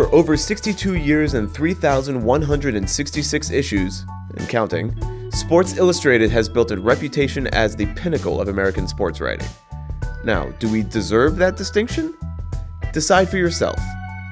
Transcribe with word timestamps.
For 0.00 0.08
over 0.14 0.34
62 0.34 0.94
years 0.94 1.34
and 1.34 1.52
3,166 1.52 3.50
issues, 3.50 4.06
and 4.34 4.48
counting, 4.48 5.30
Sports 5.30 5.76
Illustrated 5.76 6.30
has 6.30 6.48
built 6.48 6.70
a 6.70 6.80
reputation 6.80 7.48
as 7.48 7.76
the 7.76 7.84
pinnacle 7.84 8.40
of 8.40 8.48
American 8.48 8.88
sports 8.88 9.20
writing. 9.20 9.46
Now, 10.24 10.48
do 10.58 10.72
we 10.72 10.84
deserve 10.84 11.36
that 11.36 11.58
distinction? 11.58 12.16
Decide 12.94 13.28
for 13.28 13.36
yourself. 13.36 13.78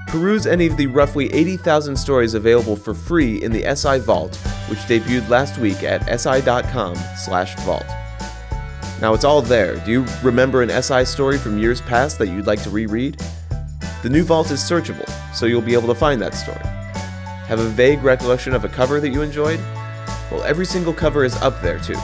Peruse 0.07 0.47
any 0.47 0.69
of 0.69 0.79
the 0.79 0.87
roughly 0.87 1.31
80,000 1.35 1.95
stories 1.95 2.33
available 2.33 2.75
for 2.75 2.95
free 2.95 3.43
in 3.43 3.53
the 3.53 3.77
SI 3.77 3.99
Vault, 3.99 4.37
which 4.71 4.79
debuted 4.79 5.29
last 5.29 5.59
week 5.59 5.83
at 5.83 6.19
si.com/vault. 6.19 7.87
Now 9.03 9.13
it's 9.13 9.25
all 9.25 9.43
there. 9.43 9.77
Do 9.85 9.91
you 9.91 10.07
remember 10.23 10.63
an 10.63 10.71
SI 10.83 11.05
story 11.05 11.37
from 11.37 11.59
years 11.59 11.83
past 11.83 12.19
that 12.21 12.29
you'd 12.29 12.47
like 12.47 12.63
to 12.63 12.71
reread? 12.71 13.23
The 14.03 14.09
new 14.09 14.25
vault 14.25 14.51
is 14.51 14.61
searchable, 14.61 15.07
so 15.39 15.47
you'll 15.47 15.63
be 15.63 15.75
able 15.75 15.89
to 15.89 15.95
find 15.95 16.21
that 16.21 16.35
story. 16.35 16.59
Have 17.47 17.61
a 17.61 17.69
vague 17.69 18.03
recollection 18.03 18.55
of 18.55 18.65
a 18.65 18.69
cover 18.69 19.01
that 19.01 19.11
you 19.11 19.23
enjoyed? 19.23 19.61
Well, 20.31 20.43
every 20.43 20.67
single 20.67 20.93
cover 20.93 21.25
is 21.25 21.37
up 21.37 21.63
there 21.63 21.79
too. 21.79 21.97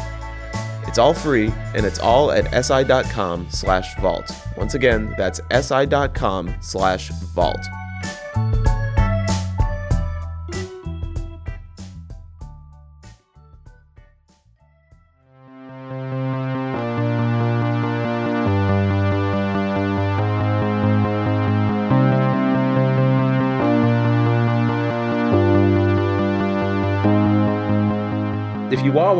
It's 0.86 0.98
all 0.98 1.12
free, 1.12 1.52
and 1.74 1.84
it's 1.84 1.98
all 1.98 2.30
at 2.30 2.64
si.com 2.64 3.48
slash 3.50 3.96
vault. 3.98 4.30
Once 4.56 4.74
again, 4.74 5.14
that's 5.18 5.40
si.com 5.50 6.54
slash 6.60 7.10
vault. 7.10 7.58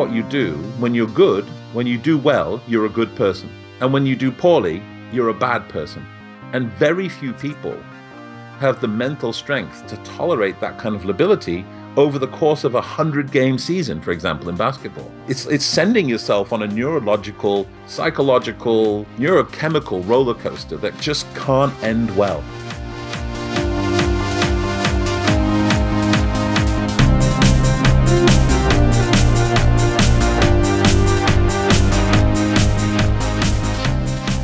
What 0.05 0.13
you 0.13 0.23
do, 0.25 0.53
when 0.79 0.95
you're 0.95 1.07
good, 1.07 1.47
when 1.73 1.87
you 1.87 1.97
do 1.97 2.19
well, 2.19 2.61
you're 2.69 2.85
a 2.85 2.91
good 2.91 3.17
person. 3.17 3.49
And 3.81 3.91
when 3.91 4.05
you 4.05 4.15
do 4.15 4.31
poorly, 4.31 4.83
you're 5.11 5.31
a 5.31 5.35
bad 5.49 5.67
person. 5.71 6.05
And 6.53 6.71
very 6.73 7.09
few 7.09 7.33
people 7.33 7.75
have 8.59 8.83
the 8.83 8.87
mental 8.87 9.33
strength 9.33 9.87
to 9.87 9.97
tolerate 10.05 10.61
that 10.61 10.79
kind 10.79 10.95
of 10.95 11.07
lability 11.07 11.65
over 11.97 12.19
the 12.19 12.29
course 12.29 12.65
of 12.65 12.75
a 12.75 12.83
hundred 12.83 13.31
game 13.31 13.57
season, 13.57 13.99
for 14.03 14.11
example, 14.11 14.51
in 14.51 14.57
basketball. 14.57 15.11
It's 15.27 15.47
it's 15.47 15.65
sending 15.65 16.07
yourself 16.07 16.53
on 16.53 16.63
a 16.63 16.67
neurological, 16.67 17.67
psychological, 17.87 19.07
neurochemical 19.17 20.07
roller 20.07 20.35
coaster 20.35 20.77
that 20.79 20.99
just 20.99 21.25
can't 21.35 21.73
end 21.83 22.15
well. 22.15 22.45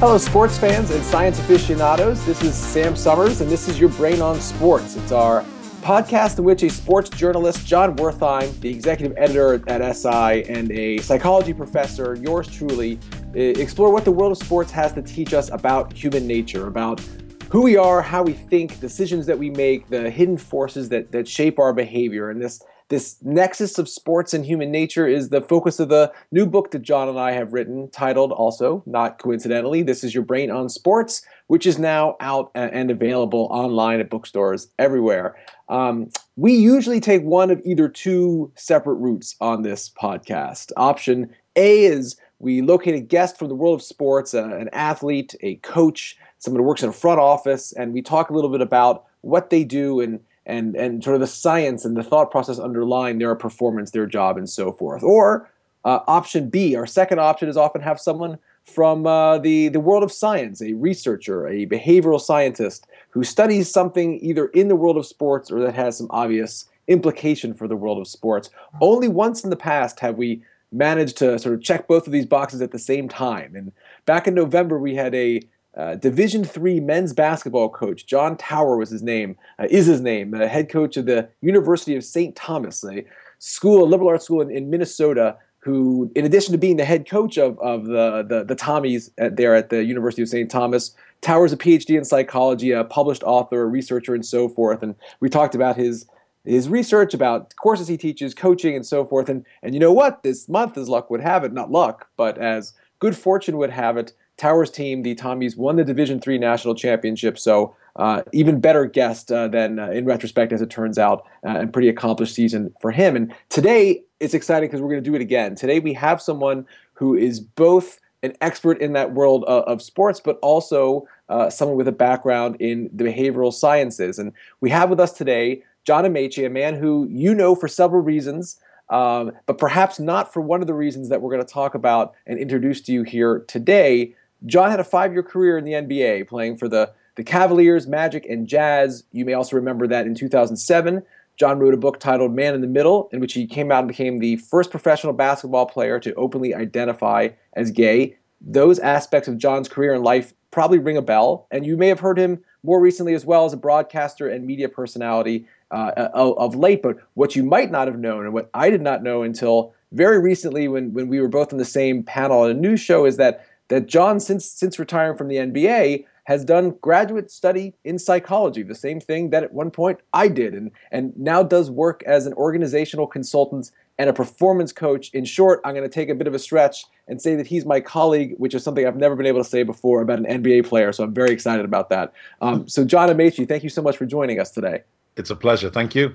Hello, 0.00 0.16
sports 0.16 0.56
fans 0.56 0.90
and 0.92 1.04
science 1.04 1.38
aficionados. 1.38 2.24
This 2.24 2.42
is 2.42 2.54
Sam 2.54 2.94
Sommers, 2.94 3.42
and 3.42 3.50
this 3.50 3.68
is 3.68 3.78
your 3.78 3.90
Brain 3.90 4.22
on 4.22 4.40
Sports. 4.40 4.96
It's 4.96 5.12
our 5.12 5.44
podcast 5.82 6.38
in 6.38 6.44
which 6.44 6.62
a 6.62 6.70
sports 6.70 7.10
journalist, 7.10 7.66
Jon 7.66 7.94
Wertheim, 7.96 8.58
the 8.60 8.70
executive 8.70 9.14
editor 9.18 9.62
at 9.68 9.94
SI, 9.94 10.44
and 10.48 10.72
a 10.72 10.96
psychology 11.00 11.52
professor, 11.52 12.14
yours 12.14 12.48
truly, 12.48 12.98
explore 13.34 13.92
what 13.92 14.06
the 14.06 14.10
world 14.10 14.32
of 14.32 14.38
sports 14.38 14.70
has 14.70 14.94
to 14.94 15.02
teach 15.02 15.34
us 15.34 15.50
about 15.50 15.92
human 15.92 16.26
nature, 16.26 16.66
about 16.66 17.02
who 17.50 17.60
we 17.60 17.76
are, 17.76 18.00
how 18.00 18.22
we 18.22 18.32
think, 18.32 18.80
decisions 18.80 19.26
that 19.26 19.38
we 19.38 19.50
make, 19.50 19.90
the 19.90 20.08
hidden 20.08 20.38
forces 20.38 20.88
that, 20.88 21.12
that 21.12 21.28
shape 21.28 21.58
our 21.58 21.74
behavior. 21.74 22.30
And 22.30 22.40
this 22.40 22.62
this 22.91 23.16
nexus 23.22 23.78
of 23.78 23.88
sports 23.88 24.34
and 24.34 24.44
human 24.44 24.70
nature 24.70 25.06
is 25.06 25.28
the 25.28 25.40
focus 25.40 25.78
of 25.78 25.89
the 25.89 26.12
new 26.33 26.45
book 26.45 26.73
that 26.73 26.83
John 26.83 27.08
and 27.08 27.18
I 27.18 27.30
have 27.30 27.52
written, 27.52 27.89
titled 27.90 28.33
also, 28.33 28.83
not 28.84 29.18
coincidentally, 29.18 29.83
This 29.83 30.02
is 30.02 30.12
Your 30.12 30.24
Brain 30.24 30.51
on 30.51 30.68
Sports, 30.68 31.24
which 31.46 31.67
is 31.67 31.78
now 31.78 32.17
out 32.18 32.51
and 32.55 32.90
available 32.90 33.46
online 33.52 34.01
at 34.01 34.11
bookstores 34.11 34.68
everywhere. 34.78 35.36
Um, 35.68 36.11
we 36.34 36.52
usually 36.52 36.98
take 36.98 37.23
one 37.23 37.52
of 37.52 37.62
either 37.64 37.89
two 37.89 38.52
separate 38.56 38.96
routes 38.96 39.36
on 39.40 39.62
this 39.62 39.89
podcast. 39.89 40.72
Option 40.77 41.30
A 41.55 41.84
is 41.84 42.17
we 42.40 42.61
locate 42.61 42.96
a 42.96 43.01
guest 43.01 43.39
from 43.39 43.48
the 43.48 43.55
world 43.55 43.77
of 43.77 43.83
sports, 43.83 44.34
uh, 44.34 44.48
an 44.48 44.68
athlete, 44.72 45.36
a 45.42 45.57
coach, 45.57 46.17
someone 46.39 46.61
who 46.61 46.67
works 46.67 46.83
in 46.83 46.89
a 46.89 46.92
front 46.92 47.20
office, 47.20 47.72
and 47.72 47.92
we 47.92 48.02
talk 48.02 48.30
a 48.30 48.33
little 48.33 48.51
bit 48.51 48.62
about 48.62 49.05
what 49.20 49.51
they 49.51 49.62
do 49.62 50.01
and 50.01 50.18
and 50.50 50.77
and 50.77 51.02
sort 51.02 51.14
of 51.14 51.20
the 51.20 51.27
science 51.27 51.84
and 51.84 51.96
the 51.96 52.02
thought 52.02 52.30
process 52.30 52.58
underlying 52.58 53.18
their 53.18 53.34
performance, 53.34 53.90
their 53.90 54.06
job, 54.06 54.36
and 54.36 54.48
so 54.48 54.72
forth. 54.72 55.02
Or 55.02 55.50
uh, 55.84 56.00
option 56.06 56.50
B, 56.50 56.77
our 56.77 56.86
second 56.86 57.20
option 57.20 57.48
is 57.48 57.56
often 57.56 57.80
have 57.80 58.00
someone 58.00 58.38
from 58.64 59.06
uh, 59.06 59.39
the 59.39 59.68
the 59.68 59.80
world 59.80 60.02
of 60.02 60.12
science, 60.12 60.60
a 60.60 60.74
researcher, 60.74 61.46
a 61.46 61.66
behavioral 61.66 62.20
scientist 62.20 62.86
who 63.10 63.24
studies 63.24 63.70
something 63.70 64.18
either 64.20 64.46
in 64.48 64.68
the 64.68 64.77
world 64.77 64.96
of 64.96 65.06
sports 65.06 65.50
or 65.50 65.60
that 65.60 65.74
has 65.74 65.96
some 65.96 66.08
obvious 66.10 66.66
implication 66.89 67.55
for 67.55 67.68
the 67.68 67.77
world 67.77 67.98
of 67.98 68.06
sports. 68.06 68.50
Only 68.80 69.08
once 69.08 69.44
in 69.44 69.50
the 69.50 69.56
past 69.56 70.00
have 70.00 70.16
we 70.16 70.42
managed 70.72 71.16
to 71.18 71.39
sort 71.39 71.55
of 71.55 71.62
check 71.62 71.89
both 71.89 72.06
of 72.06 72.12
these 72.12 72.27
boxes 72.27 72.60
at 72.60 72.70
the 72.70 72.78
same 72.78 73.08
time. 73.08 73.56
And 73.56 73.72
back 74.06 74.28
in 74.28 74.34
November, 74.34 74.78
we 74.78 74.94
had 74.94 75.14
a 75.14 75.40
uh, 75.77 75.95
Division 75.95 76.45
three 76.45 76.81
men's 76.81 77.13
basketball 77.13 77.69
coach 77.69 78.07
John 78.07 78.36
Tauer 78.36 78.79
was 78.79 78.91
his 78.91 79.03
name, 79.03 79.36
uh, 79.58 79.67
is 79.70 79.86
his 79.86 80.01
name, 80.01 80.35
uh, 80.35 80.48
head 80.48 80.69
coach 80.69 80.97
of 80.97 81.07
the 81.07 81.29
University 81.41 81.97
of 81.97 82.05
St. 82.05 82.35
Thomas, 82.35 82.85
a 82.85 83.05
school, 83.39 83.85
a 83.85 83.86
liberal 83.86 84.08
arts 84.08 84.25
school 84.25 84.41
in, 84.41 84.51
in, 84.51 84.70
Minnesota. 84.70 85.36
Who, 85.64 86.11
in 86.14 86.25
addition 86.25 86.53
to 86.53 86.58
being 86.58 86.79
the 86.79 86.86
head 86.86 87.07
coach 87.07 87.36
of, 87.36 87.58
of 87.58 87.85
the, 87.85 88.25
the, 88.27 88.45
the 88.45 88.57
Tommies 88.57 89.11
at, 89.19 89.36
there 89.36 89.55
at 89.55 89.69
the 89.69 89.85
University 89.85 90.23
of 90.23 90.29
St. 90.31 90.51
Thomas, 90.51 90.97
Tauer's 91.20 91.53
a 91.53 91.57
PhD 91.58 91.98
in 91.98 92.05
psychology, 92.07 92.70
a 92.70 92.83
published 92.83 93.23
author, 93.23 93.64
a 93.64 93.67
researcher, 93.67 94.14
and 94.14 94.25
so 94.25 94.48
forth. 94.48 94.83
And 94.83 94.95
we 95.20 95.29
talked 95.29 95.55
about 95.55 95.77
his 95.77 96.07
his 96.45 96.70
research 96.70 97.13
about 97.13 97.55
courses 97.57 97.89
he 97.89 97.98
teaches, 97.98 98.33
coaching, 98.33 98.75
and 98.75 98.87
so 98.87 99.05
forth. 99.05 99.29
And 99.29 99.45
and 99.63 99.75
you 99.75 99.81
know 99.81 99.92
what? 99.92 100.23
This 100.23 100.48
month, 100.48 100.79
as 100.79 100.89
luck 100.89 101.11
would 101.11 101.20
have 101.20 101.45
it, 101.45 101.52
not 101.52 101.70
luck, 101.70 102.08
but 102.17 102.39
as 102.39 102.73
good 102.98 103.17
fortune 103.17 103.58
would 103.58 103.70
have 103.70 103.98
it, 103.98 104.14
Tauer's 104.40 104.70
team, 104.70 105.02
the 105.02 105.14
Tommies, 105.14 105.56
won 105.56 105.77
the 105.77 105.84
Division 105.84 106.20
Three 106.20 106.39
national 106.39 106.74
championship. 106.74 107.39
So 107.39 107.77
uh, 107.96 108.23
even 108.33 108.61
better 108.61 108.86
guest 108.86 109.30
uh, 109.30 109.48
than 109.48 109.78
uh, 109.78 109.90
in 109.90 110.06
retrospect, 110.06 110.52
as 110.52 110.62
it 110.62 110.70
turns 110.70 110.98
out, 110.98 111.27
uh, 111.45 111.58
and 111.58 111.73
pretty 111.73 111.89
accomplished 111.89 112.34
season 112.34 112.74
for 112.80 112.90
him. 112.90 113.17
And 113.17 113.34
today 113.51 114.02
it's 114.18 114.34
exciting 114.34 114.68
because 114.68 114.80
we're 114.80 114.89
going 114.89 115.05
to 115.05 115.11
do 115.11 115.14
it 115.14 115.20
again. 115.20 115.55
Today 115.55 115.78
we 115.78 115.92
have 115.92 116.23
someone 116.23 116.67
who 116.95 117.14
is 117.14 117.40
both 117.40 118.01
an 118.23 118.34
expert 118.40 118.80
in 118.80 118.92
that 118.95 119.12
world 119.12 119.45
uh, 119.46 119.62
of 119.67 119.83
sports, 119.83 120.20
but 120.20 120.39
also 120.42 121.07
uh, 121.28 121.51
someone 121.51 121.77
with 121.77 121.89
a 121.89 121.92
background 121.92 122.57
in 122.61 122.90
the 122.92 123.05
behavioral 123.05 123.52
sciences. 123.52 124.18
And 124.18 124.33
we 124.61 124.70
have 124.70 124.90
with 124.90 125.01
us 125.01 125.12
today 125.12 125.62
John 125.84 126.05
Amaechi, 126.05 126.46
a 126.46 126.51
man 126.51 126.77
who 126.77 127.07
you 127.11 127.34
know 127.34 127.55
for 127.55 127.68
several 127.68 128.02
reasons. 128.02 128.58
Um, 128.90 129.32
but 129.46 129.56
perhaps 129.56 130.00
not 130.00 130.32
for 130.32 130.40
one 130.40 130.61
of 130.61 130.67
the 130.67 130.75
reasons 130.75 131.08
that 131.11 131.22
we're 131.22 131.31
going 131.31 131.46
to 131.46 131.52
talk 131.52 131.75
about 131.75 132.14
and 132.26 132.38
introduce 132.38 132.81
to 132.82 132.93
you 132.93 133.05
here 133.05 133.44
today, 133.46 134.17
John 134.46 134.70
had 134.70 134.81
a 134.81 134.84
five 134.84 135.12
year 135.12 135.23
career 135.23 135.58
in 135.58 135.64
the 135.64 135.73
NBA, 135.73 136.28
playing 136.28 136.56
for 136.56 136.69
the, 136.69 136.93
the 137.17 137.25
Cavaliers, 137.25 137.87
Magic, 137.87 138.26
and 138.26 138.46
Jazz. 138.46 139.05
You 139.12 139.25
may 139.25 139.34
also 139.34 139.56
remember 139.56 139.87
that 139.88 140.06
in 140.06 140.14
2007, 140.14 141.02
John 141.37 141.58
wrote 141.58 141.75
a 141.75 141.78
book 141.78 141.99
titled 141.99 142.34
Man 142.34 142.55
in 142.55 142.61
the 142.61 142.67
Middle, 142.67 143.08
in 143.12 143.20
which 143.20 143.32
he 143.32 143.46
came 143.46 143.73
out 143.73 143.81
and 143.81 143.88
became 143.88 144.19
the 144.19 144.37
first 144.37 144.70
professional 144.70 145.12
basketball 145.12 145.67
player 145.67 145.99
to 146.00 146.14
openly 146.14 146.55
identify 146.55 147.31
as 147.55 147.70
gay. 147.70 148.17
Those 148.40 148.78
aspects 148.78 149.28
of 149.28 149.38
John's 149.38 149.69
career 149.69 149.94
and 149.94 150.05
life 150.05 150.34
probably 150.50 150.78
ring 150.78 150.96
a 150.96 151.02
bell, 151.02 151.46
and 151.50 151.64
you 151.64 151.76
may 151.76 151.88
have 151.88 152.00
heard 152.00 152.19
him 152.19 152.43
more 152.62 152.81
recently 152.81 153.14
as 153.14 153.25
well 153.25 153.44
as 153.44 153.52
a 153.52 153.56
broadcaster 153.56 154.28
and 154.28 154.46
media 154.46 154.69
personality 154.69 155.46
uh, 155.70 156.10
of, 156.12 156.54
late. 156.54 156.82
But 156.82 156.98
what 157.14 157.37
you 157.37 157.42
might 157.42 157.70
not 157.70 157.87
have 157.87 157.98
known, 157.98 158.25
and 158.25 158.34
what 158.34 158.50
I 158.52 158.70
did 158.70 158.82
not 158.82 159.02
know 159.02 159.22
until 159.22 159.72
very 159.92 160.20
recently 160.20 160.69
when, 160.69 160.92
when 160.92 161.08
we 161.08 161.20
were 161.20 161.28
both 161.28 161.52
on 161.52 161.58
the 161.58 161.64
same 161.64 162.02
panel 162.02 162.40
on 162.40 162.50
a 162.50 162.54
news 162.54 162.81
show, 162.81 163.06
is 163.06 163.16
that 163.16 163.46
that 163.70 163.87
John, 163.87 164.20
since 164.20 164.44
since 164.44 164.78
retiring 164.78 165.17
from 165.17 165.28
the 165.28 165.37
NBA, 165.37 166.05
has 166.25 166.44
done 166.44 166.76
graduate 166.81 167.31
study 167.31 167.75
in 167.84 167.99
psychology, 167.99 168.62
the 168.62 168.75
same 168.75 169.00
thing 169.00 169.31
that 169.31 169.43
at 169.43 169.52
one 169.52 169.70
point 169.70 170.00
I 170.12 170.28
did, 170.28 170.55
and 170.55 170.70
and 170.93 171.17
now 171.17 171.43
does 171.43 171.70
work 171.70 172.02
as 172.05 172.26
an 172.26 172.34
organizational 172.34 173.06
consultant 173.06 173.70
and 173.99 174.11
a 174.11 174.12
performance 174.12 174.72
coach. 174.72 175.11
In 175.11 175.25
short, 175.25 175.61
I'm 175.64 175.75
going 175.75 175.88
to 175.88 175.94
take 175.94 176.08
a 176.08 176.14
bit 176.14 176.26
of 176.26 176.34
a 176.34 176.38
stretch 176.38 176.84
and 177.08 177.20
say 177.20 177.34
that 177.37 177.46
he's 177.46 177.64
my 177.64 177.81
colleague, 177.81 178.34
which 178.38 178.55
is 178.55 178.62
something 178.62 178.87
I've 178.87 178.96
never 178.96 179.17
been 179.17 179.26
able 179.26 179.43
to 179.43 179.49
say 179.49 179.62
before 179.62 180.02
about 180.02 180.19
an 180.19 180.25
NBA 180.25 180.66
player. 180.66 180.93
So 180.93 181.05
I'm 181.05 181.14
very 181.14 181.31
excited 181.31 181.64
about 181.64 181.90
that. 181.90 182.12
Um, 182.40 182.69
so 182.69 182.84
John 182.84 183.08
Amaechi, 183.08 183.46
thank 183.46 183.62
you 183.62 183.69
so 183.69 183.82
much 183.82 183.96
for 183.96 184.06
joining 184.06 184.40
us 184.40 184.50
today. 184.50 184.82
It's 185.16 185.31
a 185.31 185.37
pleasure. 185.37 185.69
Thank 185.69 185.94
you. 185.94 186.14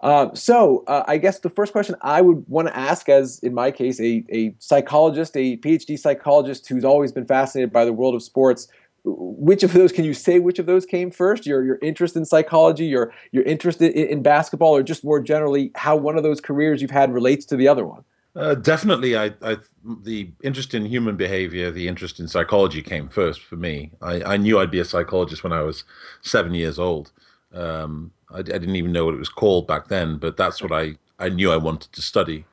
Uh, 0.00 0.34
so 0.34 0.84
uh, 0.86 1.04
I 1.06 1.16
guess 1.16 1.38
the 1.38 1.50
first 1.50 1.72
question 1.72 1.96
I 2.02 2.20
would 2.20 2.44
want 2.48 2.68
to 2.68 2.76
ask, 2.76 3.08
as 3.08 3.38
in 3.38 3.54
my 3.54 3.70
case, 3.70 3.98
a, 4.00 4.24
a 4.30 4.54
psychologist, 4.58 5.36
a 5.36 5.56
PhD 5.58 5.98
psychologist 5.98 6.68
who's 6.68 6.84
always 6.84 7.12
been 7.12 7.26
fascinated 7.26 7.72
by 7.72 7.84
the 7.84 7.92
world 7.92 8.14
of 8.14 8.22
sports, 8.22 8.68
which 9.04 9.62
of 9.62 9.72
those 9.72 9.92
can 9.92 10.04
you 10.04 10.14
say 10.14 10.38
which 10.38 10.58
of 10.58 10.66
those 10.66 10.86
came 10.86 11.10
first? 11.10 11.46
Your 11.46 11.64
your 11.64 11.78
interest 11.82 12.16
in 12.16 12.24
psychology, 12.24 12.86
your 12.86 13.12
your 13.32 13.44
interest 13.44 13.80
in, 13.80 13.92
in 13.92 14.22
basketball, 14.22 14.76
or 14.76 14.82
just 14.82 15.04
more 15.04 15.20
generally 15.20 15.70
how 15.74 15.96
one 15.96 16.16
of 16.16 16.22
those 16.22 16.40
careers 16.40 16.80
you've 16.80 16.90
had 16.90 17.12
relates 17.12 17.44
to 17.46 17.56
the 17.56 17.68
other 17.68 17.86
one? 17.86 18.04
Uh, 18.36 18.54
definitely, 18.56 19.16
I, 19.16 19.32
I, 19.42 19.58
the 20.02 20.32
interest 20.42 20.74
in 20.74 20.84
human 20.86 21.16
behavior, 21.16 21.70
the 21.70 21.86
interest 21.86 22.18
in 22.18 22.26
psychology 22.26 22.82
came 22.82 23.08
first 23.08 23.40
for 23.40 23.54
me. 23.54 23.92
I, 24.02 24.22
I 24.22 24.36
knew 24.38 24.58
I'd 24.58 24.72
be 24.72 24.80
a 24.80 24.84
psychologist 24.84 25.44
when 25.44 25.52
I 25.52 25.62
was 25.62 25.84
seven 26.22 26.52
years 26.52 26.78
old. 26.78 27.12
Um, 27.54 28.12
I, 28.30 28.38
I, 28.38 28.42
didn't 28.42 28.76
even 28.76 28.92
know 28.92 29.04
what 29.04 29.14
it 29.14 29.18
was 29.18 29.28
called 29.28 29.66
back 29.66 29.88
then, 29.88 30.16
but 30.16 30.36
that's 30.36 30.60
what 30.60 30.72
I, 30.72 30.96
I 31.18 31.28
knew 31.28 31.52
I 31.52 31.56
wanted 31.56 31.92
to 31.92 32.02
study 32.02 32.44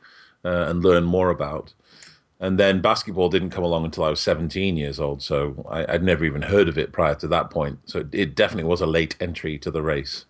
uh, 0.46 0.66
and 0.68 0.84
learn 0.84 1.04
more 1.04 1.30
about. 1.30 1.74
And 2.40 2.60
then 2.60 2.82
basketball 2.82 3.30
didn't 3.30 3.52
come 3.52 3.64
along 3.64 3.86
until 3.86 4.04
I 4.04 4.10
was 4.10 4.20
17 4.20 4.78
years 4.78 5.00
old, 5.00 5.22
so 5.22 5.66
I, 5.70 5.92
would 5.92 6.04
never 6.04 6.26
even 6.26 6.44
heard 6.44 6.68
of 6.68 6.78
it 6.78 6.92
prior 6.92 7.16
to 7.16 7.28
that 7.28 7.52
point. 7.52 7.80
So 7.86 8.00
it, 8.00 8.08
it 8.14 8.36
definitely 8.36 8.70
was 8.70 8.82
a 8.82 8.88
late 8.88 9.16
entry 9.20 9.58
to 9.60 9.70
the 9.70 9.82
race. 9.82 10.26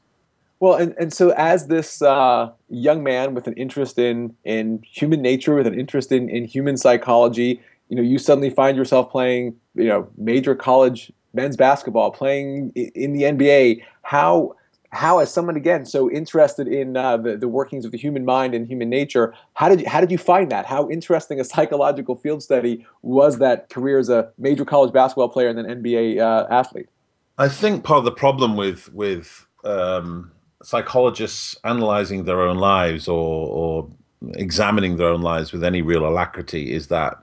Well, 0.60 0.76
and, 0.76 0.94
and 1.00 1.12
so 1.12 1.32
as 1.32 1.68
this 1.68 2.02
uh, 2.02 2.52
young 2.70 3.02
man 3.02 3.34
with 3.34 3.48
an 3.48 3.54
interest 3.54 3.98
in 3.98 4.36
in 4.44 4.84
human 4.84 5.22
nature, 5.22 5.56
with 5.56 5.66
an 5.66 5.80
interest 5.80 6.12
in, 6.12 6.30
in 6.30 6.46
human 6.46 6.78
psychology, 6.78 7.62
you 7.90 7.96
know, 7.96 8.04
you 8.04 8.20
suddenly 8.20 8.52
find 8.52 8.78
yourself 8.78 9.10
playing, 9.10 9.56
you 9.74 9.86
know, 9.86 10.08
major 10.18 10.54
college 10.54 11.12
men's 11.34 11.58
basketball, 11.58 12.12
playing 12.12 12.72
in 12.76 13.14
the 13.14 13.24
NBA. 13.24 13.84
How 14.04 14.56
how, 14.92 15.20
as 15.20 15.34
someone 15.34 15.56
again 15.56 15.86
so 15.86 16.12
interested 16.12 16.68
in 16.68 16.98
uh, 16.98 17.18
the, 17.18 17.38
the 17.38 17.48
workings 17.48 17.86
of 17.86 17.92
the 17.92 17.98
human 17.98 18.26
mind 18.26 18.54
and 18.54 18.68
human 18.68 18.90
nature, 18.90 19.34
how 19.54 19.70
did 19.70 19.82
you, 19.82 19.90
how 19.90 20.02
did 20.02 20.12
you 20.12 20.18
find 20.18 20.52
that? 20.52 20.66
How 20.66 20.90
interesting 20.90 21.40
a 21.40 21.44
psychological 21.54 22.16
field 22.16 22.44
study 22.44 22.86
was 23.02 23.40
that 23.40 23.70
career 23.70 24.00
as 24.00 24.10
a 24.10 24.32
major 24.38 24.66
college 24.66 24.94
basketball 24.94 25.30
player 25.30 25.48
and 25.48 25.60
an 25.60 25.82
NBA 25.82 26.20
uh, 26.20 26.48
athlete? 26.52 26.90
I 27.38 27.48
think 27.48 27.84
part 27.84 28.00
of 28.00 28.06
the 28.06 28.12
problem 28.12 28.56
with 28.56 28.94
with 28.94 29.48
um, 29.64 30.32
psychologists 30.64 31.56
analyzing 31.64 32.26
their 32.26 32.42
own 32.42 32.58
lives 32.58 33.08
or, 33.08 33.48
or 33.48 33.90
examining 34.36 34.98
their 34.98 35.08
own 35.08 35.22
lives 35.22 35.52
with 35.52 35.64
any 35.64 35.82
real 35.82 36.08
alacrity 36.08 36.72
is 36.72 36.88
that 36.88 37.18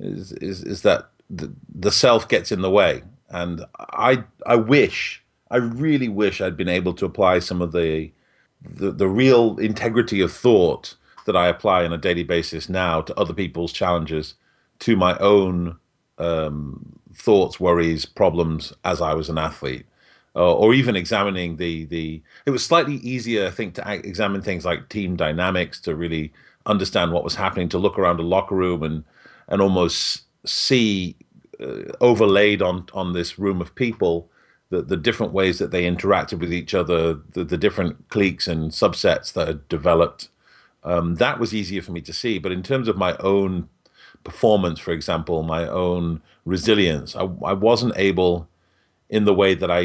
is 0.00 0.32
is, 0.32 0.62
is 0.64 0.82
that 0.82 1.10
the, 1.30 1.52
the 1.72 1.92
self 1.92 2.28
gets 2.28 2.50
in 2.50 2.62
the 2.62 2.70
way 2.70 3.02
and 3.30 3.64
i 3.78 4.22
i 4.46 4.56
wish 4.56 5.22
i 5.50 5.56
really 5.56 6.08
wish 6.08 6.40
i'd 6.40 6.56
been 6.56 6.68
able 6.68 6.92
to 6.92 7.06
apply 7.06 7.38
some 7.38 7.62
of 7.62 7.72
the 7.72 8.10
the, 8.62 8.90
the 8.90 9.08
real 9.08 9.58
integrity 9.58 10.20
of 10.20 10.32
thought 10.32 10.94
that 11.26 11.36
i 11.36 11.48
apply 11.48 11.84
on 11.84 11.92
a 11.92 11.98
daily 11.98 12.24
basis 12.24 12.68
now 12.68 13.00
to 13.00 13.18
other 13.18 13.34
people's 13.34 13.72
challenges 13.72 14.34
to 14.78 14.96
my 14.96 15.16
own 15.18 15.76
um, 16.18 16.98
thoughts 17.14 17.60
worries 17.60 18.06
problems 18.06 18.72
as 18.84 19.00
i 19.00 19.12
was 19.14 19.28
an 19.28 19.38
athlete 19.38 19.86
uh, 20.36 20.52
or 20.54 20.74
even 20.74 20.94
examining 20.94 21.56
the 21.56 21.86
the. 21.86 22.22
It 22.44 22.50
was 22.50 22.64
slightly 22.64 22.96
easier, 22.96 23.46
I 23.46 23.50
think, 23.50 23.74
to 23.76 23.92
examine 23.92 24.42
things 24.42 24.64
like 24.66 24.88
team 24.90 25.16
dynamics 25.16 25.80
to 25.80 25.96
really 25.96 26.32
understand 26.66 27.12
what 27.12 27.24
was 27.24 27.34
happening, 27.34 27.70
to 27.70 27.78
look 27.78 27.98
around 27.98 28.20
a 28.20 28.22
locker 28.22 28.54
room 28.54 28.82
and 28.82 29.02
and 29.48 29.62
almost 29.62 30.24
see 30.44 31.16
uh, 31.58 31.90
overlaid 32.02 32.60
on 32.60 32.86
on 32.92 33.14
this 33.14 33.38
room 33.38 33.62
of 33.62 33.74
people 33.74 34.28
the 34.70 34.82
the 34.82 34.96
different 34.96 35.32
ways 35.32 35.58
that 35.58 35.70
they 35.70 35.84
interacted 35.84 36.38
with 36.40 36.52
each 36.52 36.74
other, 36.74 37.14
the 37.32 37.44
the 37.44 37.56
different 37.56 38.08
cliques 38.08 38.46
and 38.48 38.70
subsets 38.70 39.32
that 39.32 39.48
had 39.48 39.68
developed. 39.68 40.28
Um, 40.84 41.16
that 41.16 41.40
was 41.40 41.54
easier 41.54 41.82
for 41.82 41.92
me 41.92 42.00
to 42.02 42.12
see, 42.12 42.38
but 42.38 42.52
in 42.52 42.62
terms 42.62 42.86
of 42.86 42.96
my 42.96 43.16
own 43.18 43.68
performance, 44.22 44.78
for 44.78 44.92
example, 44.92 45.42
my 45.42 45.66
own 45.66 46.22
resilience, 46.44 47.16
I, 47.16 47.22
I 47.44 47.52
wasn't 47.52 47.94
able 47.96 48.48
in 49.08 49.24
the 49.24 49.34
way 49.34 49.54
that 49.54 49.70
I, 49.70 49.80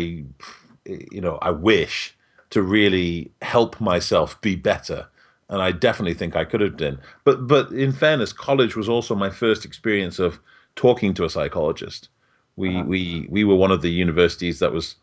you 0.85 1.21
know, 1.21 1.37
I 1.41 1.51
wish 1.51 2.15
to 2.51 2.61
really 2.61 3.31
help 3.41 3.79
myself 3.79 4.39
be 4.41 4.55
better. 4.55 5.07
And 5.49 5.61
I 5.61 5.71
definitely 5.71 6.13
think 6.13 6.35
I 6.35 6.45
could 6.45 6.61
have 6.61 6.77
done. 6.77 6.99
But 7.23 7.47
but 7.47 7.71
in 7.71 7.91
fairness, 7.91 8.31
college 8.31 8.75
was 8.75 8.87
also 8.87 9.15
my 9.15 9.29
first 9.29 9.65
experience 9.65 10.17
of 10.17 10.39
talking 10.75 11.13
to 11.15 11.25
a 11.25 11.29
psychologist. 11.29 12.09
We 12.55 12.75
uh-huh. 12.75 12.85
we 12.85 13.27
we 13.29 13.43
were 13.43 13.55
one 13.55 13.71
of 13.71 13.81
the 13.81 13.91
universities 13.91 14.59
that 14.59 14.73
was 14.73 14.95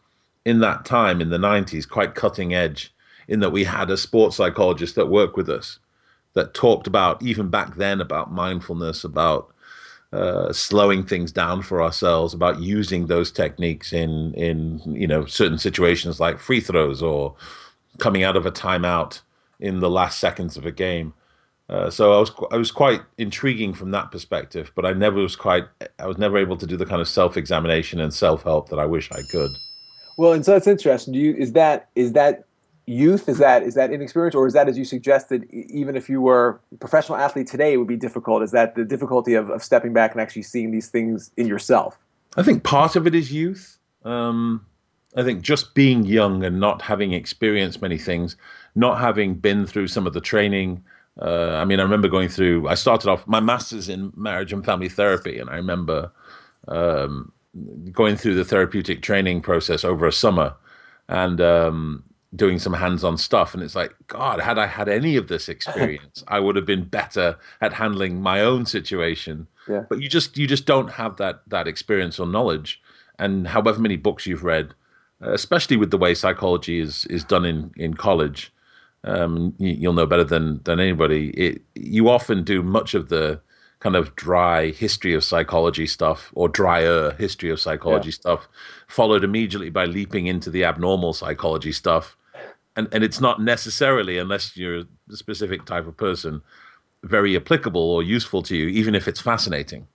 in 0.44 0.60
that 0.60 0.84
time 0.84 1.20
in 1.20 1.30
the 1.30 1.38
90s 1.38 1.88
quite 1.88 2.14
cutting 2.14 2.54
edge 2.54 2.94
in 3.26 3.40
that 3.40 3.50
we 3.50 3.64
had 3.64 3.90
a 3.90 3.96
sports 3.96 4.36
psychologist 4.36 4.94
that 4.94 5.06
worked 5.06 5.36
with 5.36 5.50
us 5.50 5.78
that 6.34 6.54
talked 6.54 6.86
about 6.86 7.22
even 7.22 7.48
back 7.48 7.76
then 7.76 8.00
about 8.00 8.32
mindfulness 8.32 9.04
about 9.04 9.52
uh, 10.12 10.52
slowing 10.52 11.04
things 11.04 11.30
down 11.30 11.60
for 11.62 11.82
ourselves, 11.82 12.32
about 12.32 12.60
using 12.60 13.06
those 13.06 13.30
techniques 13.30 13.92
in 13.92 14.32
in 14.34 14.80
you 14.86 15.06
know 15.06 15.26
certain 15.26 15.58
situations 15.58 16.18
like 16.18 16.38
free 16.38 16.60
throws 16.60 17.02
or 17.02 17.34
coming 17.98 18.22
out 18.22 18.36
of 18.36 18.46
a 18.46 18.50
timeout 18.50 19.20
in 19.60 19.80
the 19.80 19.90
last 19.90 20.18
seconds 20.18 20.56
of 20.56 20.64
a 20.64 20.72
game. 20.72 21.12
Uh, 21.68 21.90
so 21.90 22.14
I 22.14 22.20
was 22.20 22.32
I 22.50 22.56
was 22.56 22.70
quite 22.70 23.02
intriguing 23.18 23.74
from 23.74 23.90
that 23.90 24.10
perspective, 24.10 24.72
but 24.74 24.86
I 24.86 24.94
never 24.94 25.20
was 25.20 25.36
quite 25.36 25.64
I 25.98 26.06
was 26.06 26.16
never 26.16 26.38
able 26.38 26.56
to 26.56 26.66
do 26.66 26.76
the 26.76 26.86
kind 26.86 27.00
of 27.00 27.08
self 27.08 27.36
examination 27.36 28.00
and 28.00 28.12
self 28.12 28.42
help 28.42 28.70
that 28.70 28.78
I 28.78 28.86
wish 28.86 29.10
I 29.12 29.20
could. 29.30 29.50
Well, 30.16 30.32
and 30.32 30.44
so 30.44 30.52
that's 30.52 30.66
interesting. 30.66 31.12
Do 31.12 31.20
you 31.20 31.34
is 31.34 31.52
that 31.52 31.90
is 31.94 32.14
that 32.14 32.44
youth? 32.88 33.28
Is 33.28 33.38
that 33.38 33.62
is 33.62 33.74
that 33.74 33.92
inexperience, 33.92 34.34
or 34.34 34.46
is 34.46 34.54
that, 34.54 34.68
as 34.68 34.78
you 34.78 34.84
suggested, 34.84 35.46
even 35.50 35.94
if 35.94 36.08
you 36.08 36.20
were 36.20 36.60
a 36.72 36.76
professional 36.76 37.18
athlete 37.18 37.46
today, 37.46 37.74
it 37.74 37.76
would 37.76 37.88
be 37.88 37.96
difficult? 37.96 38.42
Is 38.42 38.50
that 38.52 38.74
the 38.74 38.84
difficulty 38.84 39.34
of, 39.34 39.50
of 39.50 39.62
stepping 39.62 39.92
back 39.92 40.12
and 40.12 40.20
actually 40.20 40.42
seeing 40.42 40.70
these 40.70 40.88
things 40.88 41.30
in 41.36 41.46
yourself? 41.46 41.98
I 42.36 42.42
think 42.42 42.64
part 42.64 42.96
of 42.96 43.06
it 43.06 43.14
is 43.14 43.32
youth. 43.32 43.78
Um, 44.04 44.64
I 45.16 45.22
think 45.22 45.42
just 45.42 45.74
being 45.74 46.04
young 46.04 46.44
and 46.44 46.60
not 46.60 46.82
having 46.82 47.12
experienced 47.12 47.82
many 47.82 47.98
things, 47.98 48.36
not 48.74 49.00
having 49.00 49.34
been 49.34 49.66
through 49.66 49.88
some 49.88 50.06
of 50.06 50.14
the 50.14 50.20
training. 50.20 50.84
Uh, 51.20 51.56
I 51.56 51.64
mean, 51.64 51.80
I 51.80 51.82
remember 51.82 52.08
going 52.08 52.28
through. 52.28 52.68
I 52.68 52.74
started 52.74 53.08
off 53.08 53.26
my 53.26 53.40
master's 53.40 53.88
in 53.88 54.12
marriage 54.16 54.52
and 54.52 54.64
family 54.64 54.88
therapy, 54.88 55.38
and 55.38 55.50
I 55.50 55.56
remember 55.56 56.12
um, 56.68 57.32
going 57.90 58.16
through 58.16 58.34
the 58.34 58.44
therapeutic 58.44 59.02
training 59.02 59.40
process 59.40 59.84
over 59.84 60.06
a 60.06 60.12
summer, 60.12 60.54
and 61.08 61.40
um, 61.40 62.04
doing 62.34 62.58
some 62.58 62.74
hands-on 62.74 63.16
stuff 63.16 63.54
and 63.54 63.62
it's 63.62 63.74
like 63.74 63.94
god 64.06 64.38
had 64.40 64.58
i 64.58 64.66
had 64.66 64.86
any 64.86 65.16
of 65.16 65.28
this 65.28 65.48
experience 65.48 66.22
i 66.28 66.38
would 66.38 66.56
have 66.56 66.66
been 66.66 66.84
better 66.84 67.38
at 67.60 67.72
handling 67.72 68.20
my 68.20 68.40
own 68.42 68.66
situation 68.66 69.46
yeah. 69.68 69.84
but 69.88 70.02
you 70.02 70.08
just 70.08 70.36
you 70.36 70.46
just 70.46 70.66
don't 70.66 70.92
have 70.92 71.16
that 71.16 71.40
that 71.46 71.66
experience 71.66 72.18
or 72.18 72.26
knowledge 72.26 72.82
and 73.18 73.48
however 73.48 73.80
many 73.80 73.96
books 73.96 74.26
you've 74.26 74.44
read 74.44 74.74
especially 75.20 75.76
with 75.76 75.90
the 75.90 75.96
way 75.96 76.14
psychology 76.14 76.78
is 76.80 77.06
is 77.06 77.24
done 77.24 77.46
in 77.46 77.70
in 77.76 77.94
college 77.94 78.52
um, 79.04 79.54
you, 79.58 79.88
will 79.88 79.94
know 79.94 80.06
better 80.06 80.24
than 80.24 80.60
than 80.64 80.80
anybody. 80.80 81.30
It 81.30 81.62
you 81.74 82.08
often 82.08 82.44
do 82.44 82.62
much 82.62 82.94
of 82.94 83.08
the 83.08 83.40
kind 83.80 83.94
of 83.94 84.16
dry 84.16 84.70
history 84.70 85.14
of 85.14 85.22
psychology 85.22 85.86
stuff 85.86 86.32
or 86.34 86.48
drier 86.48 87.12
history 87.12 87.50
of 87.50 87.60
psychology 87.60 88.08
yeah. 88.08 88.14
stuff 88.14 88.48
followed 88.88 89.22
immediately 89.22 89.70
by 89.70 89.84
leaping 89.84 90.26
into 90.26 90.50
the 90.50 90.64
abnormal 90.64 91.12
psychology 91.12 91.72
stuff. 91.72 92.16
And 92.76 92.88
and 92.92 93.04
it's 93.04 93.20
not 93.20 93.40
necessarily 93.40 94.18
unless 94.18 94.56
you're 94.56 94.78
a 95.10 95.16
specific 95.16 95.64
type 95.64 95.86
of 95.86 95.96
person 95.96 96.42
very 97.04 97.36
applicable 97.36 97.80
or 97.80 98.02
useful 98.02 98.42
to 98.42 98.56
you 98.56 98.66
even 98.66 98.94
if 98.94 99.06
it's 99.06 99.20
fascinating 99.20 99.86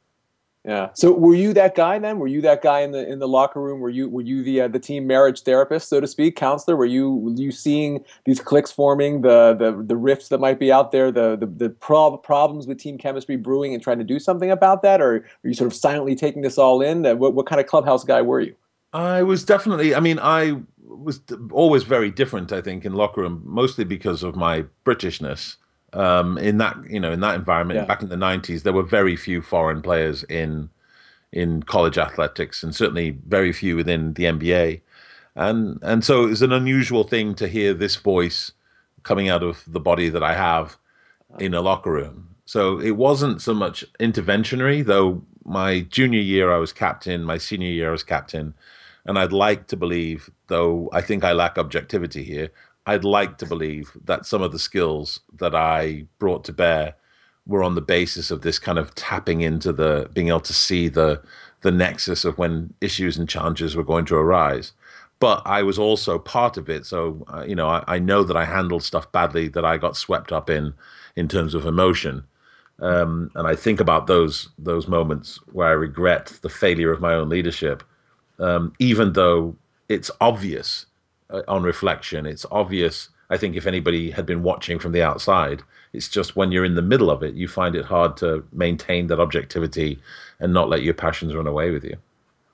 yeah 0.66 0.90
so 0.94 1.12
were 1.12 1.36
you 1.36 1.54
that 1.54 1.76
guy 1.76 1.98
then 2.00 2.20
were 2.20 2.28
you 2.28 2.42
that 2.42 2.62
guy 2.62 2.80
in 2.80 2.92
the 2.92 3.08
in 3.10 3.20
the 3.20 3.28
locker 3.28 3.62
room 3.62 3.80
were 3.80 3.90
you 3.90 4.10
were 4.10 4.22
you 4.22 4.44
the 4.44 4.62
uh, 4.62 4.68
the 4.68 4.80
team 4.80 5.06
marriage 5.06 5.42
therapist 5.42 5.90
so 5.90 6.00
to 6.00 6.08
speak 6.08 6.36
counselor 6.36 6.76
were 6.76 6.86
you 6.86 7.16
were 7.16 7.32
you 7.32 7.52
seeing 7.52 8.04
these 8.26 8.40
cliques 8.40 8.72
forming 8.72 9.22
the 9.22 9.54
the 9.54 9.84
the 9.84 9.96
rifts 9.96 10.30
that 10.30 10.40
might 10.40 10.60
be 10.60 10.72
out 10.72 10.92
there 10.92 11.12
the 11.12 11.36
the, 11.36 11.46
the 11.46 11.70
prob- 11.70 12.24
problems 12.24 12.68
with 12.68 12.78
team 12.78 12.98
chemistry 12.98 13.36
brewing 13.36 13.74
and 13.74 13.84
trying 13.84 13.98
to 13.98 14.04
do 14.04 14.20
something 14.20 14.52
about 14.52 14.82
that 14.82 15.02
or 15.02 15.16
are 15.16 15.26
you 15.44 15.54
sort 15.54 15.72
of 15.72 15.76
silently 15.76 16.16
taking 16.16 16.42
this 16.42 16.58
all 16.58 16.82
in 16.82 17.04
what, 17.18 17.34
what 17.34 17.46
kind 17.46 17.60
of 17.60 17.68
clubhouse 17.68 18.04
guy 18.04 18.22
were 18.22 18.40
you 18.40 18.56
I 18.94 19.24
was 19.24 19.44
definitely. 19.44 19.96
I 19.96 20.00
mean, 20.00 20.20
I 20.20 20.62
was 20.86 21.20
always 21.52 21.84
very 21.84 22.12
different. 22.12 22.52
I 22.52 22.62
think 22.62 22.86
in 22.86 22.94
locker 22.94 23.22
room, 23.22 23.42
mostly 23.44 23.84
because 23.84 24.22
of 24.24 24.36
my 24.36 24.66
Britishness. 24.86 25.58
Um, 25.94 26.38
in 26.38 26.58
that 26.58 26.78
you 26.90 27.00
know, 27.00 27.12
in 27.12 27.20
that 27.20 27.36
environment 27.36 27.80
yeah. 27.80 27.86
back 27.86 28.02
in 28.02 28.10
the 28.10 28.16
'90s, 28.16 28.64
there 28.64 28.74
were 28.74 28.84
very 28.84 29.16
few 29.16 29.42
foreign 29.42 29.82
players 29.82 30.24
in 30.24 30.70
in 31.32 31.64
college 31.64 31.98
athletics, 31.98 32.64
and 32.64 32.76
certainly 32.76 33.18
very 33.28 33.54
few 33.54 33.76
within 33.76 34.14
the 34.14 34.24
NBA. 34.24 34.82
And 35.36 35.80
and 35.82 36.04
so 36.04 36.26
it 36.26 36.30
was 36.30 36.42
an 36.42 36.52
unusual 36.52 37.04
thing 37.04 37.36
to 37.36 37.48
hear 37.48 37.74
this 37.74 37.96
voice 37.96 38.52
coming 39.04 39.30
out 39.30 39.44
of 39.44 39.64
the 39.68 39.80
body 39.80 40.10
that 40.10 40.24
I 40.24 40.36
have 40.36 40.78
in 41.40 41.54
a 41.54 41.62
locker 41.62 41.92
room. 41.92 42.36
So 42.46 42.80
it 42.80 42.92
wasn't 42.92 43.42
so 43.42 43.54
much 43.54 43.84
interventionary, 44.00 44.86
though. 44.86 45.24
My 45.46 45.82
junior 45.82 46.22
year, 46.22 46.54
I 46.54 46.58
was 46.58 46.72
captain. 46.72 47.24
My 47.24 47.38
senior 47.38 47.70
year, 47.70 47.90
I 47.90 47.92
was 47.92 48.04
captain 48.04 48.54
and 49.06 49.20
I'd 49.20 49.34
like 49.34 49.68
to 49.68 49.78
believe, 49.78 50.30
though 50.48 50.90
I 50.94 51.02
think 51.02 51.24
I 51.24 51.34
lack 51.34 51.58
objectivity 51.58 52.24
here, 52.24 52.50
I'd 52.86 53.06
like 53.06 53.38
to 53.38 53.46
believe 53.46 53.92
that 54.04 54.26
some 54.26 54.42
of 54.42 54.52
the 54.52 54.60
skills 54.60 55.22
that 55.34 55.56
I 55.56 56.08
brought 56.20 56.44
to 56.46 56.54
bear 56.54 56.96
were 57.46 57.64
on 57.64 57.76
the 57.76 57.82
basis 57.82 58.32
of 58.32 58.42
this 58.42 58.60
kind 58.60 58.78
of 58.78 58.94
tapping 58.96 59.42
into 59.42 59.72
the 59.74 60.10
being 60.14 60.30
able 60.30 60.40
to 60.42 60.54
see 60.54 60.88
the 60.90 61.22
the 61.62 61.72
nexus 61.72 62.26
of 62.26 62.38
when 62.38 62.74
issues 62.82 63.18
and 63.18 63.28
challenges 63.28 63.76
were 63.76 63.84
going 63.84 64.06
to 64.06 64.16
arise. 64.16 64.74
But 65.20 65.42
I 65.46 65.64
was 65.64 65.80
also 65.80 66.20
part 66.20 66.58
of 66.58 66.70
it, 66.70 66.86
so 66.86 67.26
uh, 67.34 67.46
you 67.48 67.56
know 67.56 67.68
I, 67.68 67.84
I, 67.88 68.00
know 68.00 68.24
that 68.24 68.36
I 68.36 68.46
handled 68.46 68.84
stuff 68.84 69.10
badly 69.12 69.48
that 69.50 69.64
I 69.64 69.78
got 69.78 69.96
swept 69.96 70.32
up 70.32 70.50
in 70.50 70.74
in 71.16 71.28
terms 71.30 71.54
of 71.54 71.66
emotion, 71.66 72.26
um, 72.80 73.32
and 73.36 73.48
I 73.48 73.56
think 73.56 73.80
about 73.80 74.08
those 74.08 74.50
those 74.58 74.88
moments 74.88 75.40
where 75.54 75.70
I 75.70 75.72
regret 75.72 76.40
the 76.42 76.50
failure 76.50 76.92
of 76.92 77.00
my 77.00 77.14
own 77.14 77.30
leadership, 77.30 77.84
um, 78.40 78.74
even 78.80 79.14
though 79.14 79.56
it's 79.88 80.12
obvious 80.20 80.88
on 81.48 81.64
reflection. 81.64 82.26
It's 82.26 82.46
obvious. 82.52 83.10
I 83.30 83.38
think 83.38 83.56
if 83.56 83.66
anybody 83.66 84.12
had 84.12 84.26
been 84.26 84.44
watching 84.44 84.80
from 84.80 84.92
the 84.92 85.02
outside, 85.02 85.64
it's 85.94 86.10
just 86.10 86.36
when 86.36 86.52
you're 86.52 86.66
in 86.66 86.76
the 86.76 86.82
middle 86.82 87.10
of 87.10 87.24
it, 87.24 87.36
you 87.36 87.48
find 87.48 87.76
it 87.76 87.86
hard 87.86 88.18
to 88.18 88.44
maintain 88.52 89.08
that 89.08 89.20
objectivity 89.20 90.00
and 90.40 90.54
not 90.54 90.70
let 90.70 90.84
your 90.84 90.94
passions 90.94 91.34
run 91.34 91.48
away 91.48 91.72
with 91.72 91.84
you. 91.84 91.98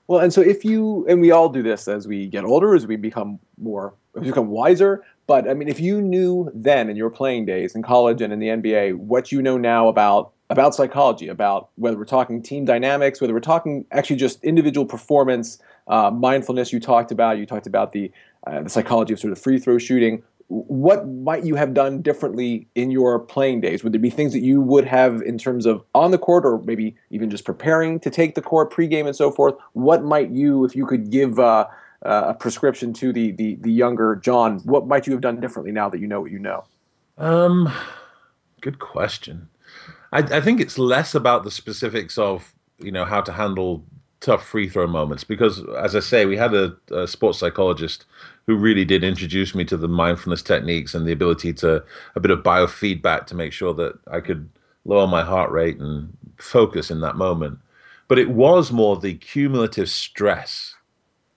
Well, 0.08 0.22
and 0.22 0.34
so 0.34 0.42
if 0.42 0.66
you 0.66 1.06
and 1.08 1.22
we 1.22 1.32
all 1.32 1.50
do 1.50 1.62
this 1.62 1.88
as 1.88 2.08
we 2.08 2.28
get 2.28 2.44
older, 2.44 2.74
as 2.74 2.88
we 2.88 2.96
become 2.96 3.40
more, 3.60 3.94
we 4.14 4.22
become 4.22 4.48
wiser. 4.48 5.04
But 5.28 5.48
I 5.48 5.54
mean, 5.54 5.68
if 5.68 5.80
you 5.80 6.02
knew 6.02 6.50
then 6.54 6.90
in 6.90 6.96
your 6.96 7.12
playing 7.12 7.46
days 7.46 7.76
in 7.76 7.84
college 7.84 8.20
and 8.20 8.34
in 8.34 8.40
the 8.40 8.48
NBA 8.48 8.96
what 8.98 9.32
you 9.32 9.42
know 9.42 9.58
now 9.58 9.88
about 9.88 10.32
about 10.50 10.74
psychology, 10.74 11.28
about 11.28 11.70
whether 11.76 11.96
we're 11.96 12.06
talking 12.06 12.42
team 12.42 12.66
dynamics, 12.66 13.22
whether 13.22 13.34
we're 13.34 13.40
talking 13.40 13.86
actually 13.92 14.16
just 14.16 14.44
individual 14.44 14.84
performance, 14.84 15.60
uh, 15.88 16.10
mindfulness. 16.10 16.74
You 16.74 16.80
talked 16.80 17.12
about. 17.12 17.38
You 17.38 17.46
talked 17.46 17.68
about 17.68 17.92
the 17.92 18.12
uh, 18.50 18.64
the 18.64 18.70
psychology 18.70 19.14
of 19.14 19.20
sort 19.20 19.32
of 19.32 19.40
free 19.40 19.60
throw 19.60 19.78
shooting 19.78 20.24
what 20.50 21.08
might 21.08 21.46
you 21.46 21.54
have 21.54 21.76
done 21.76 22.02
differently 22.02 22.68
in 22.74 22.90
your 22.90 23.20
playing 23.20 23.62
days? 23.62 23.84
Would 23.84 23.94
there 23.94 24.02
be 24.02 24.10
things 24.10 24.34
that 24.34 24.40
you 24.40 24.60
would 24.62 24.86
have 24.86 25.22
in 25.22 25.38
terms 25.38 25.68
of 25.68 25.84
on 25.94 26.10
the 26.10 26.18
court, 26.18 26.44
or 26.44 26.60
maybe 26.64 26.96
even 27.12 27.30
just 27.30 27.46
preparing 27.46 28.00
to 28.00 28.10
take 28.10 28.34
the 28.34 28.42
court 28.42 28.74
pregame 28.74 29.06
and 29.06 29.16
so 29.16 29.30
forth? 29.30 29.54
What 29.74 30.04
might 30.04 30.32
you, 30.32 30.66
if 30.66 30.76
you 30.76 30.88
could 30.88 31.12
give 31.12 31.38
uh, 31.38 31.68
uh, 32.04 32.24
a 32.30 32.34
prescription 32.34 32.94
to 32.94 33.14
the, 33.14 33.32
the 33.34 33.56
the 33.62 33.72
younger 33.72 34.16
John, 34.16 34.60
what 34.60 34.88
might 34.88 35.06
you 35.06 35.14
have 35.14 35.22
done 35.22 35.40
differently 35.40 35.72
now 35.72 35.88
that 35.88 36.00
you 36.00 36.08
know 36.08 36.22
what 36.22 36.32
you 36.32 36.40
know? 36.40 36.64
Um, 37.20 37.72
good 38.62 38.80
question. 38.80 39.50
I, 40.12 40.20
I 40.20 40.42
think 40.42 40.60
it's 40.60 40.80
less 40.80 41.14
about 41.14 41.44
the 41.44 41.52
specifics 41.52 42.18
of 42.18 42.56
you 42.80 42.92
know 42.92 43.06
how 43.06 43.22
to 43.22 43.34
handle 43.34 43.86
tough 44.20 44.46
free 44.46 44.68
throw 44.68 44.88
moments 44.88 45.24
because, 45.24 45.64
as 45.78 45.96
I 45.96 46.02
say, 46.02 46.26
we 46.26 46.38
had 46.38 46.54
a, 46.54 46.76
a, 46.92 47.08
sports 47.08 47.40
psychologist 47.40 48.06
who 48.50 48.56
really 48.56 48.84
did 48.84 49.04
introduce 49.04 49.54
me 49.54 49.64
to 49.64 49.78
the 49.78 49.88
mindfulness 49.88 50.42
techniques 50.42 50.96
and 50.96 51.06
the 51.06 51.12
ability 51.12 51.54
to 51.54 51.84
a 52.16 52.20
bit 52.20 52.32
of 52.32 52.40
biofeedback 52.40 53.28
to 53.28 53.36
make 53.36 53.54
sure 53.54 53.76
that 53.76 53.94
I 54.12 54.22
could 54.22 54.50
lower 54.86 55.06
my 55.06 55.24
heart 55.24 55.52
rate 55.52 55.78
and 55.78 56.18
focus 56.38 56.90
in 56.90 57.02
that 57.02 57.16
moment. 57.16 57.60
But 58.08 58.18
it 58.18 58.32
was 58.32 58.72
more 58.72 58.98
the 58.98 59.14
cumulative 59.14 59.88
stress 59.88 60.74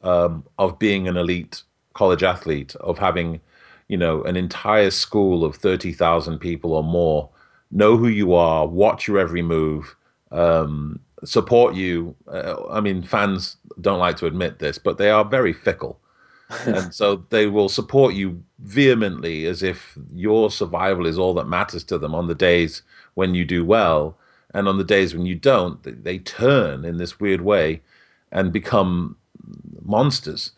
um, 0.01 0.47
of 0.59 0.79
being 0.79 1.07
an 1.07 1.19
elite 1.19 1.65
college 1.93 2.23
athlete, 2.23 2.75
of 2.77 2.97
having, 2.97 3.43
you 3.89 3.99
know, 3.99 4.23
an 4.23 4.37
entire 4.37 4.91
school 4.91 5.45
of 5.45 5.57
thirty 5.57 5.93
thousand 5.93 6.39
people 6.39 6.73
or 6.73 6.83
more 6.83 7.29
know 7.71 7.99
who 7.99 8.09
you 8.09 8.33
are, 8.33 8.67
watch 8.67 9.07
your 9.07 9.19
every 9.19 9.43
move. 9.43 9.95
Um, 10.31 10.99
support 11.25 11.75
you. 11.75 12.17
Uh, 12.27 12.57
I 12.71 12.81
mean, 12.81 13.03
fans 13.03 13.59
don't 13.83 13.99
like 13.99 14.17
to 14.17 14.27
admit 14.27 14.61
this, 14.61 14.79
but 14.79 14.97
they 14.97 15.11
are 15.11 15.27
very 15.27 15.53
fickle. 15.53 15.99
and 16.67 16.95
so 16.95 17.25
they 17.31 17.47
will 17.47 17.69
support 17.69 18.15
you 18.15 18.43
vehemently 18.61 19.47
as 19.47 19.63
if 19.63 19.97
your 20.13 20.51
survival 20.51 21.07
is 21.07 21.19
all 21.19 21.35
that 21.35 21.49
matters 21.49 21.85
to 21.85 21.99
them 21.99 22.15
on 22.15 22.29
the 22.29 22.35
days 22.35 22.83
when 23.15 23.35
you 23.35 23.45
do 23.45 23.65
well. 23.65 24.17
And 24.55 24.69
on 24.69 24.77
the 24.77 24.85
days 24.85 25.15
when 25.15 25.25
you 25.25 25.35
don't, 25.35 26.05
they, 26.05 26.19
turn 26.19 26.85
in 26.85 26.99
this 26.99 27.19
weird 27.19 27.41
way 27.41 27.81
and 28.31 28.53
become 28.53 29.17
monsters. 29.83 30.53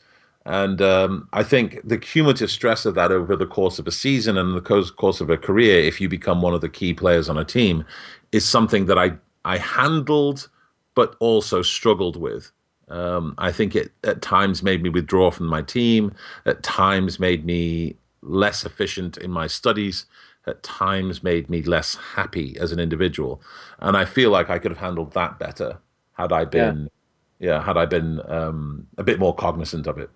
And 0.44 0.82
um, 0.82 1.28
I 1.32 1.42
think 1.42 1.80
the 1.84 1.96
cumulative 1.96 2.50
stress 2.50 2.84
of 2.84 2.94
that 2.96 3.12
over 3.12 3.36
the 3.36 3.46
course 3.46 3.78
of 3.78 3.86
a 3.86 3.92
season 3.92 4.36
and 4.36 4.54
the 4.54 4.60
course 4.60 5.20
of 5.20 5.30
a 5.30 5.38
career, 5.38 5.80
if 5.80 6.00
you 6.00 6.08
become 6.08 6.42
one 6.42 6.54
of 6.54 6.60
the 6.60 6.68
key 6.68 6.92
players 6.92 7.28
on 7.28 7.38
a 7.38 7.44
team, 7.44 7.84
is 8.32 8.46
something 8.46 8.86
that 8.86 8.98
I 8.98 9.12
I 9.44 9.58
handled 9.58 10.48
but 10.94 11.16
also 11.18 11.62
struggled 11.62 12.16
with. 12.16 12.50
Um, 12.88 13.34
I 13.38 13.52
think 13.52 13.74
it 13.74 13.92
at 14.02 14.22
times 14.22 14.62
made 14.62 14.82
me 14.82 14.90
withdraw 14.90 15.30
from 15.30 15.46
my 15.46 15.62
team, 15.62 16.14
at 16.44 16.62
times 16.62 17.18
made 17.18 17.44
me 17.44 17.96
less 18.22 18.64
efficient 18.64 19.16
in 19.16 19.30
my 19.30 19.46
studies, 19.46 20.06
at 20.46 20.62
times 20.62 21.22
made 21.22 21.48
me 21.48 21.62
less 21.62 21.94
happy 21.94 22.56
as 22.58 22.72
an 22.72 22.78
individual. 22.78 23.40
And 23.78 23.96
I 23.96 24.04
feel 24.04 24.30
like 24.30 24.50
I 24.50 24.58
could 24.58 24.70
have 24.70 24.80
handled 24.80 25.12
that 25.12 25.38
better 25.38 25.78
had 26.12 26.32
I 26.32 26.44
been, 26.44 26.90
yeah, 27.38 27.50
yeah 27.50 27.62
had 27.62 27.76
I 27.76 27.86
been 27.86 28.20
um, 28.30 28.86
a 28.98 29.02
bit 29.02 29.18
more 29.18 29.34
cognizant 29.34 29.86
of 29.86 29.98
it. 29.98 30.10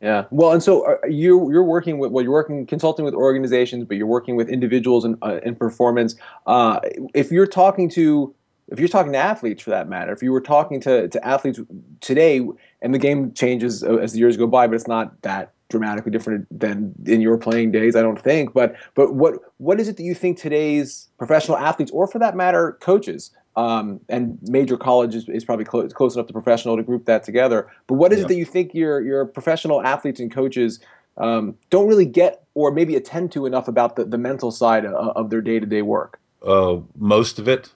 Yeah. 0.00 0.26
Well, 0.30 0.52
and 0.52 0.62
so 0.62 0.86
uh, 0.86 1.06
you 1.08 1.50
you're 1.50 1.64
working 1.64 1.98
with 1.98 2.12
well, 2.12 2.22
you're 2.22 2.32
working 2.32 2.66
consulting 2.66 3.04
with 3.04 3.14
organizations, 3.14 3.84
but 3.84 3.96
you're 3.96 4.06
working 4.06 4.36
with 4.36 4.48
individuals 4.48 5.04
in 5.04 5.18
uh, 5.22 5.40
in 5.42 5.56
performance. 5.56 6.14
Uh, 6.46 6.78
if 7.14 7.32
you're 7.32 7.48
talking 7.48 7.88
to 7.90 8.32
if 8.68 8.78
you're 8.78 8.88
talking 8.88 9.12
to 9.12 9.18
athletes 9.18 9.62
for 9.62 9.70
that 9.70 9.88
matter, 9.88 10.12
if 10.12 10.22
you 10.22 10.32
were 10.32 10.40
talking 10.40 10.80
to, 10.82 11.08
to 11.08 11.26
athletes 11.26 11.60
today, 12.00 12.46
and 12.82 12.94
the 12.94 12.98
game 12.98 13.32
changes 13.32 13.82
as 13.82 14.12
the 14.12 14.18
years 14.18 14.36
go 14.36 14.46
by, 14.46 14.66
but 14.66 14.74
it's 14.74 14.88
not 14.88 15.20
that 15.22 15.52
dramatically 15.68 16.10
different 16.10 16.46
than 16.50 16.94
in 17.06 17.20
your 17.20 17.36
playing 17.36 17.70
days, 17.70 17.94
I 17.94 18.02
don't 18.02 18.20
think. 18.20 18.52
But 18.52 18.76
but 18.94 19.14
what 19.14 19.34
what 19.58 19.80
is 19.80 19.88
it 19.88 19.96
that 19.96 20.02
you 20.02 20.14
think 20.14 20.38
today's 20.38 21.08
professional 21.18 21.56
athletes, 21.58 21.90
or 21.90 22.06
for 22.06 22.18
that 22.18 22.36
matter, 22.36 22.78
coaches, 22.80 23.30
um, 23.56 24.00
and 24.08 24.38
major 24.42 24.76
college 24.76 25.14
is, 25.14 25.28
is 25.28 25.44
probably 25.44 25.64
close, 25.64 25.92
close 25.92 26.14
enough 26.14 26.26
to 26.28 26.32
professional 26.32 26.76
to 26.76 26.82
group 26.82 27.06
that 27.06 27.24
together. 27.24 27.68
But 27.86 27.94
what 27.94 28.12
is 28.12 28.18
yeah. 28.18 28.24
it 28.24 28.28
that 28.28 28.36
you 28.36 28.44
think 28.44 28.74
your 28.74 29.00
your 29.00 29.26
professional 29.26 29.82
athletes 29.82 30.20
and 30.20 30.32
coaches 30.32 30.80
um, 31.16 31.56
don't 31.70 31.88
really 31.88 32.06
get, 32.06 32.44
or 32.54 32.70
maybe 32.70 32.94
attend 32.94 33.32
to 33.32 33.44
enough 33.44 33.66
about 33.66 33.96
the, 33.96 34.04
the 34.04 34.18
mental 34.18 34.50
side 34.50 34.84
of, 34.84 34.94
of 34.94 35.30
their 35.30 35.40
day 35.40 35.58
to 35.58 35.66
day 35.66 35.82
work? 35.82 36.20
Uh, 36.46 36.76
most 36.96 37.38
of 37.38 37.48
it. 37.48 37.72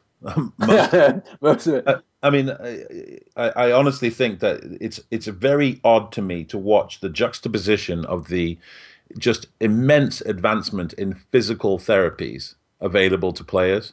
Most, 0.59 1.23
most 1.41 1.67
of 1.67 1.75
it. 1.75 1.85
I, 1.87 1.97
I 2.23 2.31
mean, 2.31 2.50
I, 3.37 3.49
I, 3.49 3.73
honestly 3.73 4.11
think 4.11 4.41
that 4.41 4.61
it's 4.81 5.00
it's 5.11 5.26
very 5.26 5.81
odd 5.83 6.12
to 6.12 6.23
me 6.23 6.45
to 6.45 6.59
watch 6.59 7.00
the 7.00 7.09
juxtaposition 7.09 8.05
of 8.05 8.29
the 8.29 8.59
just 9.19 9.47
immense 9.61 10.21
advancement 10.21 10.93
in 10.95 11.14
physical 11.14 11.79
therapies 11.79 12.55
available 12.81 13.33
to 13.33 13.45
players. 13.45 13.93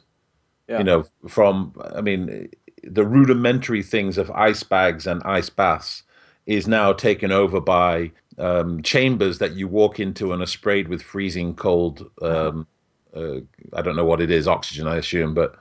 Yeah. 0.68 0.78
You 0.78 0.84
know, 0.84 1.06
from 1.28 1.74
I 1.94 2.00
mean, 2.00 2.50
the 2.82 3.04
rudimentary 3.04 3.82
things 3.82 4.18
of 4.18 4.30
ice 4.30 4.62
bags 4.62 5.06
and 5.06 5.22
ice 5.24 5.50
baths 5.50 6.04
is 6.46 6.66
now 6.66 6.92
taken 6.92 7.32
over 7.32 7.60
by 7.60 8.12
um, 8.38 8.82
chambers 8.82 9.38
that 9.38 9.54
you 9.54 9.68
walk 9.68 10.00
into 10.00 10.32
and 10.32 10.42
are 10.42 10.46
sprayed 10.46 10.88
with 10.88 11.02
freezing 11.02 11.54
cold. 11.54 12.10
Um, 12.22 12.66
uh, 13.14 13.40
I 13.72 13.82
don't 13.82 13.96
know 13.96 14.04
what 14.04 14.20
it 14.20 14.30
is, 14.30 14.48
oxygen, 14.48 14.86
I 14.86 14.96
assume, 14.96 15.34
but 15.34 15.56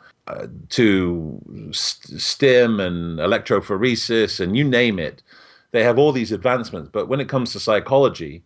to 0.70 1.72
stim 1.72 2.80
and 2.80 3.20
electrophoresis 3.20 4.40
and 4.40 4.56
you 4.56 4.64
name 4.64 5.00
it. 5.00 5.24
They 5.72 5.84
have 5.84 6.00
all 6.00 6.12
these 6.12 6.32
advancements, 6.32 6.90
but 6.92 7.08
when 7.08 7.20
it 7.20 7.30
comes 7.30 7.52
to 7.52 7.60
psychology, 7.60 8.44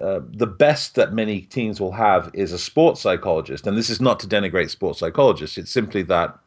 uh, 0.00 0.20
the 0.30 0.46
best 0.46 0.94
that 0.94 1.12
many 1.12 1.42
teams 1.42 1.80
will 1.80 1.92
have 1.92 2.30
is 2.34 2.52
a 2.52 2.58
sports 2.58 3.00
psychologist, 3.00 3.66
and 3.66 3.78
this 3.78 3.88
is 3.88 4.00
not 4.00 4.20
to 4.20 4.26
denigrate 4.26 4.70
sports 4.70 4.98
psychologists. 4.98 5.56
It's 5.56 5.70
simply 5.70 6.02
that 6.02 6.38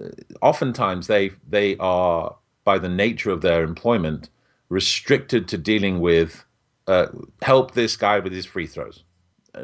uh, 0.00 0.08
oftentimes 0.40 1.06
they 1.06 1.32
they 1.48 1.76
are 1.78 2.36
by 2.64 2.78
the 2.78 2.88
nature 2.88 3.30
of 3.30 3.42
their 3.42 3.62
employment 3.62 4.30
restricted 4.68 5.46
to 5.48 5.58
dealing 5.58 6.00
with 6.00 6.44
uh, 6.86 7.06
help 7.42 7.74
this 7.74 7.96
guy 7.96 8.18
with 8.18 8.32
his 8.32 8.46
free 8.46 8.66
throws, 8.66 9.04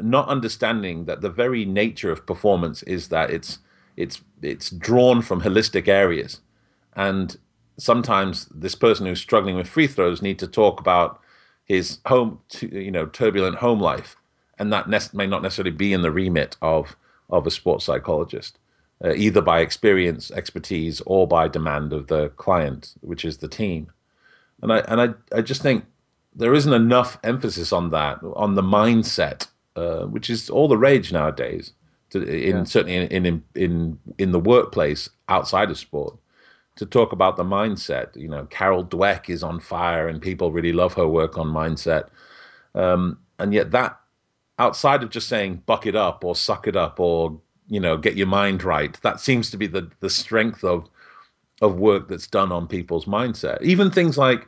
not 0.01 0.27
understanding 0.27 1.05
that 1.05 1.21
the 1.21 1.29
very 1.29 1.65
nature 1.65 2.11
of 2.11 2.25
performance 2.25 2.83
is 2.83 3.07
that 3.07 3.29
it's 3.31 3.59
it's 3.97 4.21
it's 4.41 4.69
drawn 4.69 5.21
from 5.21 5.41
holistic 5.41 5.87
areas, 5.87 6.41
and 6.95 7.37
sometimes 7.77 8.45
this 8.47 8.75
person 8.75 9.05
who's 9.05 9.19
struggling 9.19 9.55
with 9.55 9.67
free 9.67 9.87
throws 9.87 10.21
need 10.21 10.39
to 10.39 10.47
talk 10.47 10.79
about 10.79 11.19
his 11.65 11.99
home, 12.05 12.39
you 12.61 12.91
know, 12.91 13.05
turbulent 13.05 13.57
home 13.57 13.79
life, 13.79 14.15
and 14.59 14.71
that 14.71 15.13
may 15.13 15.27
not 15.27 15.41
necessarily 15.41 15.71
be 15.71 15.93
in 15.93 16.01
the 16.01 16.11
remit 16.11 16.57
of 16.61 16.95
of 17.29 17.47
a 17.47 17.51
sports 17.51 17.85
psychologist, 17.85 18.59
uh, 19.03 19.13
either 19.13 19.41
by 19.41 19.59
experience, 19.59 20.29
expertise, 20.31 21.01
or 21.05 21.27
by 21.27 21.47
demand 21.47 21.93
of 21.93 22.07
the 22.07 22.29
client, 22.29 22.93
which 23.01 23.25
is 23.25 23.37
the 23.37 23.47
team. 23.47 23.91
And 24.61 24.71
I 24.71 24.79
and 24.79 25.01
I 25.01 25.37
I 25.37 25.41
just 25.41 25.61
think 25.61 25.85
there 26.35 26.53
isn't 26.53 26.73
enough 26.73 27.19
emphasis 27.23 27.71
on 27.71 27.91
that, 27.91 28.19
on 28.35 28.55
the 28.55 28.63
mindset, 28.63 29.47
uh, 29.75 30.05
which 30.05 30.29
is 30.29 30.49
all 30.49 30.67
the 30.67 30.77
rage 30.77 31.11
nowadays 31.11 31.73
to, 32.13 32.23
in 32.23 32.57
yeah. 32.57 32.63
certainly 32.63 32.95
in, 32.95 33.25
in 33.25 33.43
in 33.55 33.99
in 34.17 34.31
the 34.31 34.39
workplace 34.39 35.09
outside 35.27 35.69
of 35.69 35.77
sport 35.77 36.17
to 36.75 36.85
talk 36.85 37.11
about 37.11 37.37
the 37.37 37.43
mindset. 37.43 38.15
You 38.15 38.27
know, 38.27 38.45
Carol 38.45 38.85
Dweck 38.85 39.29
is 39.29 39.43
on 39.43 39.59
fire, 39.59 40.07
and 40.07 40.21
people 40.21 40.51
really 40.51 40.73
love 40.73 40.93
her 40.93 41.07
work 41.07 41.37
on 41.37 41.47
mindset. 41.47 42.09
Um, 42.73 43.19
and 43.39 43.53
yet, 43.53 43.71
that 43.71 43.99
outside 44.59 45.03
of 45.03 45.09
just 45.09 45.27
saying 45.27 45.63
"buck 45.65 45.85
it 45.85 45.95
up" 45.95 46.23
or 46.23 46.35
"suck 46.35 46.67
it 46.67 46.75
up" 46.75 46.99
or 46.99 47.39
you 47.67 47.79
know, 47.79 47.97
get 47.97 48.15
your 48.15 48.27
mind 48.27 48.63
right, 48.63 48.99
that 49.01 49.19
seems 49.19 49.49
to 49.51 49.57
be 49.57 49.67
the 49.67 49.89
the 49.99 50.09
strength 50.09 50.63
of 50.63 50.89
of 51.61 51.79
work 51.79 52.07
that's 52.07 52.27
done 52.27 52.51
on 52.51 52.67
people's 52.67 53.05
mindset. 53.05 53.61
Even 53.61 53.89
things 53.89 54.17
like, 54.17 54.47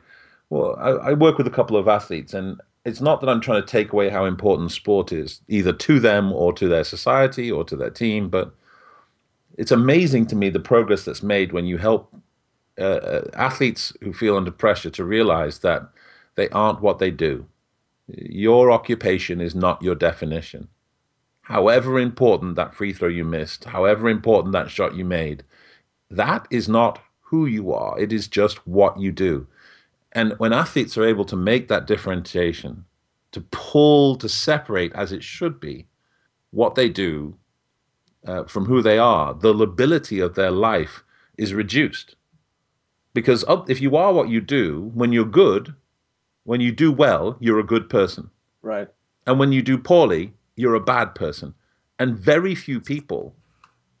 well, 0.50 0.76
I, 0.78 1.10
I 1.10 1.12
work 1.14 1.38
with 1.38 1.46
a 1.46 1.50
couple 1.50 1.76
of 1.76 1.88
athletes, 1.88 2.34
and 2.34 2.60
it's 2.86 3.00
not 3.00 3.20
that 3.20 3.28
I'm 3.28 3.40
trying 3.40 3.60
to 3.60 3.66
take 3.66 3.92
away 3.92 4.10
how 4.10 4.26
important 4.26 4.70
sport 4.70 5.10
is, 5.10 5.40
either 5.48 5.72
to 5.72 5.98
them 5.98 6.32
or 6.32 6.52
to 6.52 6.68
their 6.68 6.84
society 6.84 7.50
or 7.50 7.64
to 7.64 7.74
their 7.74 7.90
team, 7.90 8.28
but 8.28 8.54
it's 9.58 9.72
amazing 9.72 10.26
to 10.26 10.36
me 10.36 10.50
the 10.50 10.60
progress 10.60 11.04
that's 11.04 11.22
made 11.22 11.52
when 11.52 11.66
you 11.66 11.78
help 11.78 12.14
uh, 12.78 13.00
uh 13.12 13.30
athletes 13.34 13.92
who 14.02 14.12
feel 14.12 14.36
under 14.36 14.52
pressure 14.52 14.90
to 14.90 15.04
realize 15.04 15.60
that 15.60 15.88
they 16.36 16.48
aren't 16.50 16.80
what 16.80 17.00
they 17.00 17.10
do. 17.10 17.44
Your 18.06 18.70
occupation 18.70 19.40
is 19.40 19.54
not 19.54 19.82
your 19.82 19.96
definition. 19.96 20.68
However 21.40 21.98
important 21.98 22.54
that 22.54 22.74
free 22.74 22.92
throw 22.92 23.08
you 23.08 23.24
missed, 23.24 23.64
however 23.64 24.08
important 24.08 24.52
that 24.52 24.70
shot 24.70 24.94
you 24.94 25.04
made, 25.04 25.42
that 26.08 26.46
is 26.50 26.68
not 26.68 27.00
who 27.20 27.46
you 27.46 27.72
are. 27.72 27.98
It 27.98 28.12
is 28.12 28.28
just 28.28 28.64
what 28.64 29.00
you 29.00 29.10
do. 29.10 29.48
And 30.12 30.34
when 30.38 30.52
athletes 30.52 30.96
are 30.96 31.04
able 31.04 31.24
to 31.26 31.36
make 31.36 31.68
that 31.68 31.86
differentiation, 31.86 32.84
to 33.32 33.40
pull, 33.40 34.16
to 34.16 34.28
separate 34.28 34.92
as 34.94 35.12
it 35.12 35.22
should 35.22 35.60
be, 35.60 35.88
what 36.50 36.74
they 36.74 36.88
do 36.88 37.36
uh, 38.26 38.44
from 38.44 38.64
who 38.64 38.82
they 38.82 38.98
are, 38.98 39.34
the 39.34 39.52
lability 39.52 40.20
of 40.20 40.34
their 40.34 40.50
life 40.50 41.04
is 41.36 41.54
reduced. 41.54 42.16
Because 43.12 43.44
if 43.68 43.80
you 43.80 43.96
are 43.96 44.12
what 44.12 44.28
you 44.28 44.40
do, 44.40 44.90
when 44.94 45.12
you're 45.12 45.24
good, 45.24 45.74
when 46.44 46.60
you 46.60 46.72
do 46.72 46.92
well, 46.92 47.36
you're 47.40 47.58
a 47.58 47.64
good 47.64 47.88
person. 47.88 48.30
Right. 48.62 48.88
And 49.26 49.38
when 49.38 49.52
you 49.52 49.62
do 49.62 49.78
poorly, 49.78 50.32
you're 50.54 50.74
a 50.74 50.80
bad 50.80 51.14
person. 51.14 51.54
And 51.98 52.16
very 52.16 52.54
few 52.54 52.80
people 52.80 53.34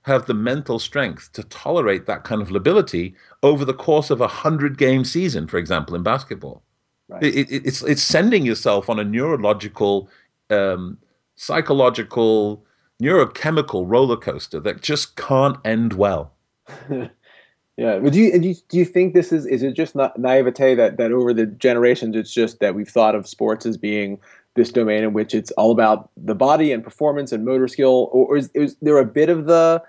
have 0.06 0.26
the 0.26 0.34
mental 0.34 0.78
strength 0.78 1.32
to 1.32 1.42
tolerate 1.44 2.06
that 2.06 2.22
kind 2.22 2.40
of 2.40 2.50
lability 2.50 3.12
over 3.42 3.64
the 3.64 3.74
course 3.74 4.08
of 4.08 4.20
a 4.20 4.28
hundred 4.28 4.78
game 4.78 5.04
season, 5.04 5.48
for 5.48 5.58
example, 5.58 5.96
in 5.96 6.04
basketball. 6.04 6.62
Right. 7.08 7.24
It, 7.24 7.50
it, 7.50 7.66
it's 7.66 7.82
it's 7.82 8.02
sending 8.02 8.46
yourself 8.46 8.88
on 8.88 9.00
a 9.00 9.04
neurological, 9.04 10.08
um, 10.48 10.98
psychological, 11.34 12.64
neurochemical 13.02 13.84
roller 13.86 14.16
coaster 14.16 14.60
that 14.60 14.80
just 14.80 15.16
can't 15.16 15.56
end 15.64 15.94
well. 15.94 16.32
yeah, 17.76 17.98
but 17.98 18.12
do 18.12 18.20
you, 18.20 18.38
do 18.38 18.48
you 18.48 18.54
do 18.68 18.78
you 18.78 18.84
think 18.84 19.12
this 19.12 19.32
is 19.32 19.44
is 19.46 19.64
it 19.64 19.74
just 19.74 19.96
not 19.96 20.16
naivete 20.18 20.76
that 20.76 20.98
that 20.98 21.10
over 21.10 21.34
the 21.34 21.46
generations 21.46 22.14
it's 22.14 22.32
just 22.32 22.60
that 22.60 22.76
we've 22.76 22.88
thought 22.88 23.16
of 23.16 23.26
sports 23.26 23.66
as 23.66 23.76
being 23.76 24.20
this 24.54 24.70
domain 24.70 25.04
in 25.04 25.12
which 25.12 25.34
it's 25.34 25.50
all 25.52 25.70
about 25.70 26.10
the 26.16 26.34
body 26.34 26.72
and 26.72 26.82
performance 26.82 27.30
and 27.30 27.44
motor 27.44 27.68
skill, 27.68 28.08
or 28.12 28.36
is, 28.36 28.50
is 28.54 28.76
there 28.82 28.98
a 28.98 29.04
bit 29.04 29.28
of 29.28 29.46
the 29.46 29.82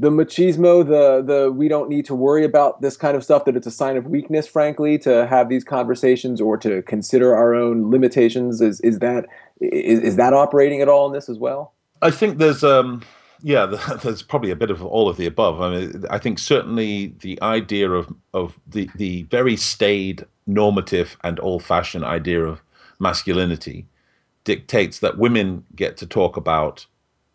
the 0.00 0.10
machismo, 0.10 0.86
the 0.86 1.22
the 1.22 1.52
we 1.52 1.68
don't 1.68 1.90
need 1.90 2.06
to 2.06 2.14
worry 2.14 2.42
about 2.42 2.80
this 2.80 2.96
kind 2.96 3.16
of 3.16 3.22
stuff, 3.22 3.44
that 3.44 3.54
it's 3.54 3.66
a 3.66 3.70
sign 3.70 3.98
of 3.98 4.06
weakness, 4.06 4.46
frankly, 4.46 4.98
to 4.98 5.26
have 5.26 5.50
these 5.50 5.62
conversations 5.62 6.40
or 6.40 6.56
to 6.56 6.80
consider 6.82 7.36
our 7.36 7.54
own 7.54 7.90
limitations. 7.90 8.62
Is 8.62 8.80
is 8.80 9.00
that 9.00 9.26
is, 9.60 10.00
is 10.00 10.16
that 10.16 10.32
operating 10.32 10.80
at 10.80 10.88
all 10.88 11.06
in 11.06 11.12
this 11.12 11.28
as 11.28 11.38
well? 11.38 11.74
I 12.00 12.10
think 12.10 12.38
there's 12.38 12.64
um 12.64 13.02
yeah, 13.42 13.66
there's 14.02 14.22
probably 14.22 14.50
a 14.50 14.56
bit 14.56 14.70
of 14.70 14.82
all 14.82 15.08
of 15.08 15.18
the 15.18 15.26
above. 15.26 15.60
I 15.60 15.70
mean, 15.70 16.04
I 16.08 16.16
think 16.16 16.38
certainly 16.38 17.14
the 17.20 17.40
idea 17.42 17.90
of 17.90 18.12
of 18.32 18.58
the 18.66 18.88
the 18.94 19.24
very 19.24 19.56
staid, 19.56 20.24
normative, 20.46 21.18
and 21.22 21.38
old-fashioned 21.40 22.04
idea 22.04 22.42
of 22.42 22.62
masculinity 22.98 23.86
dictates 24.44 24.98
that 25.00 25.18
women 25.18 25.66
get 25.76 25.98
to 25.98 26.06
talk 26.06 26.38
about 26.38 26.86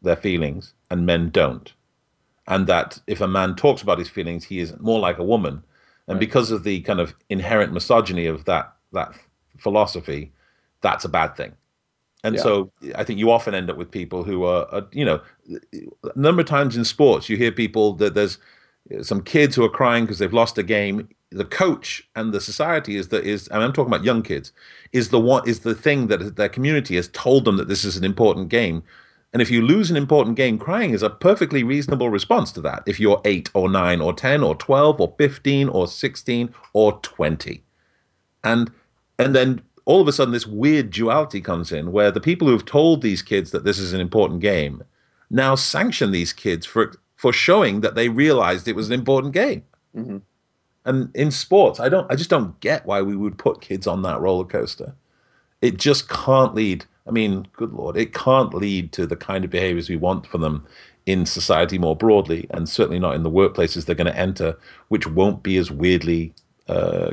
their 0.02 0.16
feelings 0.16 0.74
and 0.90 1.06
men 1.06 1.30
don't 1.30 1.75
and 2.48 2.68
that 2.68 3.00
if 3.08 3.22
a 3.22 3.28
man 3.28 3.56
talks 3.56 3.82
about 3.82 4.00
his 4.00 4.10
feelings, 4.10 4.46
he 4.46 4.60
is 4.60 4.78
more 4.80 5.00
like 5.00 5.18
a 5.18 5.24
woman. 5.24 5.64
And 6.08 6.16
right. 6.16 6.20
because 6.20 6.52
of 6.52 6.64
the 6.64 6.82
kind 6.82 7.00
of 7.00 7.16
inherent 7.30 7.74
misogyny 7.74 8.26
of 8.28 8.46
that 8.46 8.74
that 8.94 9.14
philosophy, 9.58 10.32
that's 10.82 11.06
a 11.06 11.10
bad 11.10 11.36
thing. 11.36 11.54
And 12.24 12.36
yeah. 12.36 12.42
so 12.42 12.72
I 12.96 13.04
think 13.04 13.20
you 13.20 13.30
often 13.30 13.54
end 13.54 13.70
up 13.70 13.78
with 13.78 13.92
people 13.92 14.24
who 14.24 14.46
are, 14.46 14.68
are, 14.74 14.88
you 14.92 15.06
know, 15.06 15.22
a 15.52 16.20
number 16.20 16.42
of 16.42 16.48
times 16.48 16.76
in 16.76 16.84
sports, 16.84 17.30
you 17.30 17.38
hear 17.38 17.52
people 17.52 17.94
that 17.94 18.16
there's 18.16 18.40
some 19.02 19.22
kids 19.22 19.56
who 19.56 19.64
are 19.64 19.70
crying 19.70 20.06
because 20.06 20.20
they've 20.20 20.34
lost 20.34 20.58
a 20.58 20.64
game. 20.64 21.08
The 21.32 21.46
coach 21.46 22.08
and 22.16 22.34
the 22.34 22.42
society 22.42 22.96
is 22.96 23.10
that 23.10 23.26
is, 23.26 23.48
and 23.50 23.62
I'm 23.62 23.74
talking 23.74 23.94
about 23.94 24.06
young 24.06 24.24
kids, 24.24 24.52
is 24.92 25.10
the 25.10 25.20
one 25.20 25.48
is 25.48 25.60
the 25.60 25.76
thing 25.76 26.08
that 26.08 26.36
their 26.36 26.50
community 26.50 26.96
has 26.96 27.10
told 27.10 27.46
them 27.46 27.58
that 27.58 27.68
this 27.68 27.84
is 27.84 27.98
an 27.98 28.04
important 28.04 28.50
game. 28.50 28.84
And 29.36 29.42
if 29.42 29.52
you 29.52 29.62
lose 29.62 29.92
an 29.92 29.98
important 29.98 30.38
game, 30.38 30.58
crying 30.58 30.92
is 30.92 31.04
a 31.04 31.10
perfectly 31.10 31.62
reasonable 31.62 32.10
response 32.10 32.54
to 32.54 32.62
that. 32.62 32.84
If 32.86 33.02
you're 33.02 33.20
eight 33.26 33.50
or 33.54 33.70
nine 33.70 34.00
or 34.00 34.14
10 34.14 34.42
or 34.42 34.56
12 34.56 35.02
or 35.02 35.14
15 35.18 35.68
or 35.68 35.90
16 35.90 36.56
or 36.72 36.94
20. 37.02 37.62
And, 38.46 38.72
and 39.20 39.36
then 39.36 39.62
all 39.84 40.00
of 40.00 40.08
a 40.08 40.14
sudden, 40.14 40.32
this 40.32 40.48
weird 40.48 40.90
duality 40.90 41.42
comes 41.42 41.74
in 41.74 41.92
where 41.92 42.12
the 42.12 42.22
people 42.22 42.48
who 42.48 42.54
have 42.54 42.64
told 42.64 43.02
these 43.02 43.22
kids 43.22 43.52
that 43.52 43.66
this 43.66 43.78
is 43.78 43.92
an 43.92 44.00
important 44.00 44.40
game 44.40 44.86
now 45.30 45.54
sanction 45.54 46.12
these 46.12 46.32
kids 46.32 46.66
for, 46.66 46.94
for 47.18 47.34
showing 47.34 47.82
that 47.82 47.96
they 47.96 48.08
realized 48.08 48.70
it 48.70 48.76
was 48.78 48.88
an 48.88 48.94
important 48.94 49.34
game. 49.34 49.64
Mm-hmm. 49.94 50.20
And 50.86 51.14
in 51.14 51.30
sports, 51.30 51.82
I 51.82 51.90
don't, 51.90 52.10
I 52.10 52.16
just 52.16 52.30
don't 52.30 52.58
get 52.62 52.86
why 52.86 53.02
we 53.02 53.18
would 53.18 53.38
put 53.38 53.60
kids 53.60 53.86
on 53.86 54.02
that 54.04 54.22
roller 54.22 54.46
coaster. 54.46 54.96
It 55.62 55.76
just 55.76 56.08
can't 56.08 56.56
lead 56.56 56.86
I 57.08 57.12
mean, 57.12 57.48
good 57.54 57.74
lord, 57.74 57.98
it 57.98 58.14
can't 58.14 58.54
lead 58.54 58.92
to 58.94 59.06
the 59.06 59.16
kind 59.16 59.46
of 59.46 59.52
behaviors 59.52 59.90
we 59.90 59.96
want 59.96 60.26
for 60.26 60.38
them 60.38 60.66
in 61.06 61.26
society 61.26 61.78
more 61.78 61.96
broadly, 61.96 62.48
and 62.50 62.68
certainly 62.68 63.00
not 63.00 63.16
in 63.16 63.24
the 63.24 63.30
workplaces 63.30 63.86
they're 63.86 63.96
going 63.96 64.12
to 64.12 64.20
enter, 64.20 64.58
which 64.88 65.06
won't 65.06 65.44
be 65.44 65.58
as 65.58 65.70
weirdly 65.70 66.34
uh, 66.68 67.12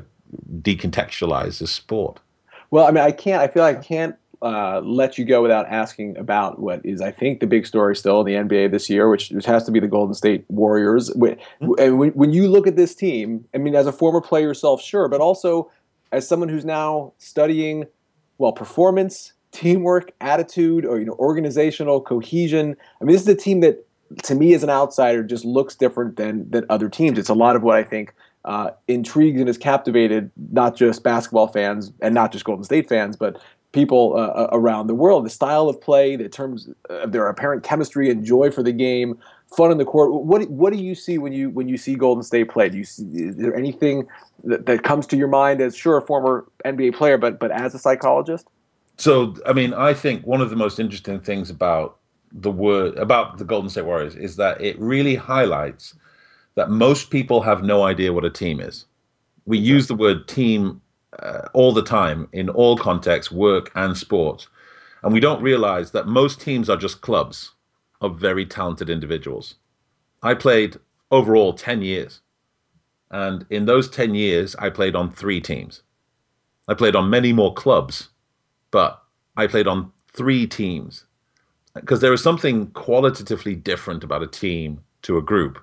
decontextualized 0.60 1.60
as 1.60 1.70
sport. 1.70 2.20
Well, 2.70 2.86
I 2.86 2.90
mean, 2.90 3.04
I 3.04 3.12
can't. 3.12 3.42
I 3.42 3.48
feel 3.48 3.62
like 3.62 3.78
I 3.78 3.82
can't 3.82 4.16
uh, 4.40 4.80
let 4.80 5.18
you 5.18 5.24
go 5.24 5.42
without 5.42 5.66
asking 5.66 6.16
about 6.16 6.58
what 6.58 6.84
is, 6.84 7.00
I 7.00 7.10
think, 7.10 7.40
the 7.40 7.46
big 7.46 7.66
story 7.66 7.94
still 7.94 8.20
in 8.20 8.26
the 8.26 8.32
NBA 8.32 8.70
this 8.70 8.88
year, 8.88 9.08
which, 9.10 9.30
which 9.30 9.44
has 9.44 9.64
to 9.64 9.70
be 9.70 9.78
the 9.78 9.86
Golden 9.86 10.14
State 10.14 10.44
Warriors. 10.48 11.10
Mm-hmm. 11.10 11.72
And 11.78 11.98
when, 11.98 12.10
when 12.10 12.32
you 12.32 12.48
look 12.48 12.66
at 12.66 12.76
this 12.76 12.94
team, 12.94 13.44
I 13.54 13.58
mean, 13.58 13.74
as 13.74 13.86
a 13.86 13.92
former 13.92 14.20
player 14.20 14.48
yourself, 14.48 14.82
sure, 14.82 15.06
but 15.08 15.20
also 15.20 15.70
as 16.10 16.26
someone 16.26 16.48
who's 16.48 16.64
now 16.64 17.12
studying, 17.18 17.84
well, 18.38 18.52
performance 18.52 19.34
teamwork, 19.52 20.12
attitude, 20.20 20.84
or 20.84 20.98
you 20.98 21.04
know, 21.04 21.14
organizational 21.18 22.00
cohesion. 22.00 22.76
I 23.00 23.04
mean, 23.04 23.12
this 23.12 23.22
is 23.22 23.28
a 23.28 23.34
team 23.34 23.60
that, 23.60 23.86
to 24.24 24.34
me, 24.34 24.54
as 24.54 24.62
an 24.62 24.70
outsider, 24.70 25.22
just 25.22 25.44
looks 25.44 25.76
different 25.76 26.16
than 26.16 26.50
than 26.50 26.64
other 26.68 26.88
teams. 26.88 27.18
It's 27.18 27.28
a 27.28 27.34
lot 27.34 27.54
of 27.54 27.62
what 27.62 27.76
I 27.76 27.84
think 27.84 28.14
uh, 28.44 28.70
intrigues 28.88 29.38
and 29.38 29.48
has 29.48 29.58
captivated 29.58 30.30
not 30.50 30.74
just 30.74 31.02
basketball 31.02 31.48
fans 31.48 31.92
and 32.00 32.14
not 32.14 32.32
just 32.32 32.44
Golden 32.44 32.64
State 32.64 32.88
fans, 32.88 33.16
but 33.16 33.40
people 33.72 34.14
uh, 34.16 34.20
uh 34.20 34.48
around 34.52 34.86
the 34.86 34.94
world. 34.94 35.24
The 35.24 35.30
style 35.30 35.68
of 35.68 35.80
play, 35.80 36.16
the 36.16 36.28
terms 36.28 36.68
of 36.88 37.12
their 37.12 37.28
apparent 37.28 37.62
chemistry 37.62 38.10
and 38.10 38.24
joy 38.24 38.50
for 38.50 38.62
the 38.62 38.72
game, 38.72 39.18
fun 39.54 39.70
in 39.70 39.78
the 39.78 39.84
court. 39.84 40.12
What 40.12 40.48
what 40.50 40.72
do 40.72 40.78
you 40.78 40.94
see 40.94 41.18
when 41.18 41.32
you 41.32 41.50
when 41.50 41.68
you 41.68 41.76
see 41.76 41.94
Golden 41.94 42.22
State 42.22 42.48
play? 42.48 42.68
Do 42.68 42.78
you 42.78 42.84
see, 42.84 43.04
is 43.04 43.36
there 43.36 43.54
anything 43.54 44.08
that, 44.44 44.66
that 44.66 44.82
comes 44.82 45.06
to 45.08 45.16
your 45.16 45.28
mind 45.28 45.60
as 45.60 45.76
sure 45.76 45.96
a 45.96 46.02
former 46.02 46.46
NBA 46.64 46.94
player, 46.94 47.18
but 47.18 47.38
but 47.38 47.50
as 47.50 47.74
a 47.74 47.78
psychologist? 47.78 48.48
So, 48.98 49.34
I 49.46 49.52
mean, 49.52 49.74
I 49.74 49.94
think 49.94 50.26
one 50.26 50.40
of 50.40 50.50
the 50.50 50.56
most 50.56 50.78
interesting 50.78 51.20
things 51.20 51.50
about 51.50 51.98
the 52.32 52.50
word 52.50 52.96
about 52.96 53.38
the 53.38 53.44
Golden 53.44 53.68
State 53.68 53.84
Warriors 53.84 54.14
is 54.14 54.36
that 54.36 54.60
it 54.60 54.78
really 54.78 55.14
highlights 55.14 55.94
that 56.54 56.70
most 56.70 57.10
people 57.10 57.42
have 57.42 57.62
no 57.62 57.82
idea 57.82 58.12
what 58.12 58.24
a 58.24 58.30
team 58.30 58.60
is. 58.60 58.86
We 59.44 59.58
use 59.58 59.86
the 59.86 59.94
word 59.94 60.28
team 60.28 60.80
uh, 61.18 61.48
all 61.52 61.72
the 61.72 61.82
time 61.82 62.28
in 62.32 62.48
all 62.48 62.76
contexts, 62.76 63.32
work 63.32 63.70
and 63.74 63.96
sports, 63.96 64.48
and 65.02 65.12
we 65.12 65.20
don't 65.20 65.42
realize 65.42 65.90
that 65.90 66.06
most 66.06 66.40
teams 66.40 66.70
are 66.70 66.76
just 66.76 67.00
clubs 67.00 67.52
of 68.00 68.18
very 68.18 68.46
talented 68.46 68.88
individuals. 68.88 69.56
I 70.22 70.34
played 70.34 70.76
overall 71.10 71.52
10 71.52 71.82
years. 71.82 72.20
And 73.10 73.44
in 73.50 73.66
those 73.66 73.90
10 73.90 74.14
years, 74.14 74.56
I 74.56 74.70
played 74.70 74.96
on 74.96 75.10
three 75.10 75.40
teams. 75.40 75.82
I 76.66 76.74
played 76.74 76.96
on 76.96 77.10
many 77.10 77.32
more 77.32 77.52
clubs 77.52 78.08
but 78.72 79.00
I 79.36 79.46
played 79.46 79.68
on 79.68 79.92
three 80.12 80.48
teams 80.48 81.04
because 81.74 82.00
there 82.00 82.12
is 82.12 82.22
something 82.22 82.66
qualitatively 82.72 83.54
different 83.54 84.02
about 84.02 84.22
a 84.22 84.26
team 84.26 84.82
to 85.02 85.16
a 85.16 85.22
group. 85.22 85.58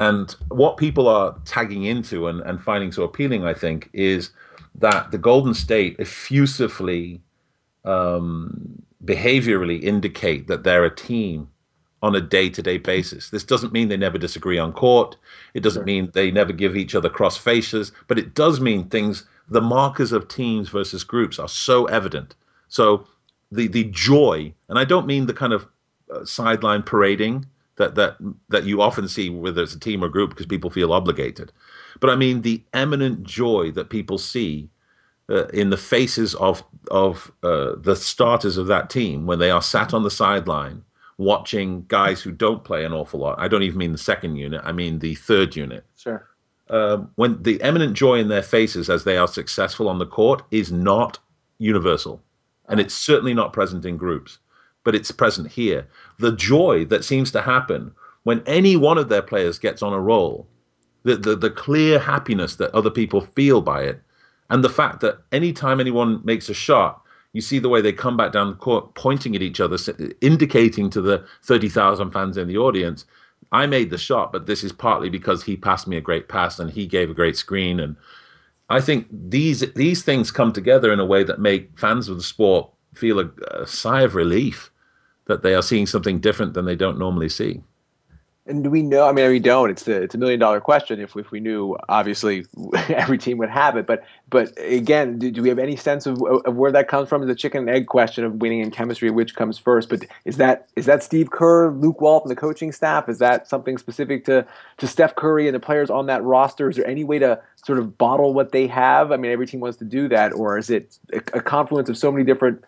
And 0.00 0.30
what 0.48 0.76
people 0.76 1.08
are 1.08 1.38
tagging 1.44 1.84
into 1.84 2.26
and, 2.26 2.40
and 2.40 2.60
finding 2.60 2.90
so 2.90 3.04
appealing, 3.04 3.46
I 3.46 3.54
think, 3.54 3.88
is 3.92 4.30
that 4.74 5.10
the 5.10 5.18
Golden 5.18 5.54
State 5.54 5.96
effusively, 5.98 7.22
um, 7.84 8.82
behaviorally 9.04 9.82
indicate 9.82 10.48
that 10.48 10.64
they're 10.64 10.84
a 10.84 10.94
team 10.94 11.48
on 12.02 12.14
a 12.14 12.20
day 12.20 12.48
to 12.50 12.62
day 12.62 12.78
basis. 12.78 13.30
This 13.30 13.44
doesn't 13.44 13.72
mean 13.72 13.88
they 13.88 13.96
never 13.96 14.18
disagree 14.18 14.58
on 14.58 14.72
court. 14.72 15.16
It 15.54 15.62
doesn't 15.62 15.86
mean 15.86 16.10
they 16.12 16.30
never 16.30 16.52
give 16.52 16.76
each 16.76 16.94
other 16.94 17.08
cross 17.08 17.36
faces, 17.36 17.92
but 18.08 18.18
it 18.18 18.34
does 18.34 18.60
mean 18.60 18.88
things 18.88 19.24
the 19.48 19.60
markers 19.60 20.12
of 20.12 20.28
teams 20.28 20.68
versus 20.68 21.04
groups 21.04 21.38
are 21.38 21.48
so 21.48 21.86
evident. 21.86 22.34
So 22.68 23.06
the 23.50 23.68
the 23.68 23.84
joy, 23.84 24.54
and 24.68 24.78
I 24.78 24.84
don't 24.84 25.06
mean 25.06 25.26
the 25.26 25.34
kind 25.34 25.52
of 25.52 25.66
uh, 26.12 26.24
sideline 26.24 26.82
parading 26.82 27.46
that 27.76 27.94
that 27.94 28.16
that 28.48 28.64
you 28.64 28.80
often 28.80 29.08
see 29.08 29.30
whether 29.30 29.62
it's 29.62 29.74
a 29.74 29.80
team 29.80 30.02
or 30.02 30.08
group 30.08 30.30
because 30.30 30.46
people 30.46 30.70
feel 30.70 30.92
obligated. 30.92 31.52
But 32.00 32.10
I 32.10 32.16
mean 32.16 32.42
the 32.42 32.62
eminent 32.72 33.24
joy 33.24 33.70
that 33.72 33.90
people 33.90 34.18
see 34.18 34.70
uh, 35.28 35.46
in 35.48 35.70
the 35.70 35.76
faces 35.76 36.34
of 36.36 36.62
of 36.90 37.32
uh, 37.42 37.74
the 37.76 37.96
starters 37.96 38.56
of 38.56 38.66
that 38.66 38.90
team 38.90 39.26
when 39.26 39.38
they 39.38 39.50
are 39.50 39.62
sat 39.62 39.94
on 39.94 40.02
the 40.02 40.10
sideline 40.10 40.84
watching 41.18 41.84
guys 41.88 42.20
who 42.22 42.32
don't 42.32 42.64
play 42.64 42.84
an 42.84 42.92
awful 42.92 43.20
lot. 43.20 43.38
I 43.38 43.48
don't 43.48 43.62
even 43.62 43.78
mean 43.78 43.92
the 43.92 43.98
second 43.98 44.36
unit. 44.36 44.60
I 44.64 44.72
mean 44.72 44.98
the 44.98 45.14
third 45.14 45.54
unit. 45.56 45.84
Sure. 45.96 46.26
Uh, 46.72 47.04
when 47.16 47.42
the 47.42 47.60
eminent 47.60 47.92
joy 47.92 48.18
in 48.18 48.28
their 48.28 48.42
faces 48.42 48.88
as 48.88 49.04
they 49.04 49.18
are 49.18 49.28
successful 49.28 49.90
on 49.90 49.98
the 49.98 50.06
court 50.06 50.42
is 50.50 50.72
not 50.72 51.18
universal, 51.58 52.22
and 52.66 52.80
it's 52.80 52.94
certainly 52.94 53.34
not 53.34 53.52
present 53.52 53.84
in 53.84 53.98
groups, 53.98 54.38
but 54.82 54.94
it's 54.94 55.10
present 55.10 55.52
here. 55.52 55.86
The 56.18 56.32
joy 56.32 56.86
that 56.86 57.04
seems 57.04 57.30
to 57.32 57.42
happen 57.42 57.92
when 58.22 58.42
any 58.46 58.74
one 58.76 58.96
of 58.96 59.10
their 59.10 59.20
players 59.20 59.58
gets 59.58 59.82
on 59.82 59.92
a 59.92 60.00
roll, 60.00 60.46
the, 61.02 61.16
the, 61.16 61.36
the 61.36 61.50
clear 61.50 61.98
happiness 61.98 62.56
that 62.56 62.74
other 62.74 62.90
people 62.90 63.20
feel 63.20 63.60
by 63.60 63.82
it, 63.82 64.00
and 64.48 64.64
the 64.64 64.70
fact 64.70 65.00
that 65.00 65.18
anytime 65.30 65.78
anyone 65.78 66.22
makes 66.24 66.48
a 66.48 66.54
shot, 66.54 67.02
you 67.34 67.42
see 67.42 67.58
the 67.58 67.68
way 67.68 67.82
they 67.82 67.92
come 67.92 68.16
back 68.16 68.32
down 68.32 68.48
the 68.48 68.56
court, 68.56 68.94
pointing 68.94 69.36
at 69.36 69.42
each 69.42 69.60
other, 69.60 69.76
indicating 70.22 70.88
to 70.88 71.02
the 71.02 71.26
30,000 71.42 72.10
fans 72.12 72.38
in 72.38 72.48
the 72.48 72.56
audience, 72.56 73.04
I 73.52 73.66
made 73.66 73.90
the 73.90 73.98
shot, 73.98 74.32
but 74.32 74.46
this 74.46 74.64
is 74.64 74.72
partly 74.72 75.10
because 75.10 75.44
he 75.44 75.56
passed 75.56 75.86
me 75.86 75.96
a 75.98 76.00
great 76.00 76.28
pass 76.28 76.58
and 76.58 76.70
he 76.70 76.86
gave 76.86 77.10
a 77.10 77.14
great 77.14 77.36
screen. 77.36 77.78
And 77.78 77.96
I 78.70 78.80
think 78.80 79.06
these 79.10 79.60
these 79.74 80.02
things 80.02 80.30
come 80.30 80.52
together 80.52 80.92
in 80.92 80.98
a 80.98 81.06
way 81.06 81.22
that 81.22 81.38
make 81.38 81.78
fans 81.78 82.08
of 82.08 82.16
the 82.16 82.22
sport 82.22 82.70
feel 82.94 83.20
a, 83.20 83.30
a 83.50 83.66
sigh 83.66 84.02
of 84.02 84.14
relief 84.14 84.70
that 85.26 85.42
they 85.42 85.54
are 85.54 85.62
seeing 85.62 85.86
something 85.86 86.18
different 86.18 86.54
than 86.54 86.64
they 86.64 86.76
don't 86.76 86.98
normally 86.98 87.28
see. 87.28 87.62
And 88.44 88.64
do 88.64 88.70
we 88.70 88.82
know? 88.82 89.06
I 89.06 89.12
mean, 89.12 89.30
we 89.30 89.38
don't. 89.38 89.70
It's 89.70 89.86
a 89.86 90.02
it's 90.02 90.16
a 90.16 90.18
million 90.18 90.40
dollar 90.40 90.60
question. 90.60 90.98
If 90.98 91.14
if 91.14 91.30
we 91.30 91.38
knew, 91.38 91.76
obviously 91.88 92.44
every 92.88 93.16
team 93.16 93.38
would 93.38 93.50
have 93.50 93.76
it. 93.76 93.86
But 93.86 94.02
but 94.30 94.52
again, 94.58 95.20
do, 95.20 95.30
do 95.30 95.42
we 95.42 95.48
have 95.48 95.60
any 95.60 95.76
sense 95.76 96.06
of, 96.06 96.20
of 96.20 96.56
where 96.56 96.72
that 96.72 96.88
comes 96.88 97.08
from? 97.08 97.28
A 97.28 97.34
chicken 97.36 97.68
and 97.68 97.70
egg 97.70 97.86
question 97.86 98.24
of 98.24 98.34
winning 98.34 98.58
in 98.58 98.72
chemistry, 98.72 99.10
which 99.10 99.36
comes 99.36 99.58
first. 99.58 99.88
But 99.88 100.06
is 100.24 100.38
that 100.38 100.66
is 100.74 100.86
that 100.86 101.04
Steve 101.04 101.30
Kerr, 101.30 101.70
Luke 101.70 102.00
Walton, 102.00 102.30
the 102.30 102.34
coaching 102.34 102.72
staff? 102.72 103.08
Is 103.08 103.20
that 103.20 103.46
something 103.46 103.78
specific 103.78 104.24
to 104.24 104.44
to 104.78 104.86
Steph 104.88 105.14
Curry 105.14 105.46
and 105.46 105.54
the 105.54 105.60
players 105.60 105.88
on 105.88 106.06
that 106.06 106.24
roster? 106.24 106.68
Is 106.68 106.76
there 106.76 106.86
any 106.86 107.04
way 107.04 107.20
to 107.20 107.40
sort 107.64 107.78
of 107.78 107.96
bottle 107.96 108.34
what 108.34 108.50
they 108.50 108.66
have? 108.66 109.12
I 109.12 109.18
mean, 109.18 109.30
every 109.30 109.46
team 109.46 109.60
wants 109.60 109.78
to 109.78 109.84
do 109.84 110.08
that, 110.08 110.32
or 110.32 110.58
is 110.58 110.68
it 110.68 110.98
a, 111.12 111.18
a 111.38 111.40
confluence 111.40 111.88
of 111.88 111.96
so 111.96 112.10
many 112.10 112.24
different 112.24 112.64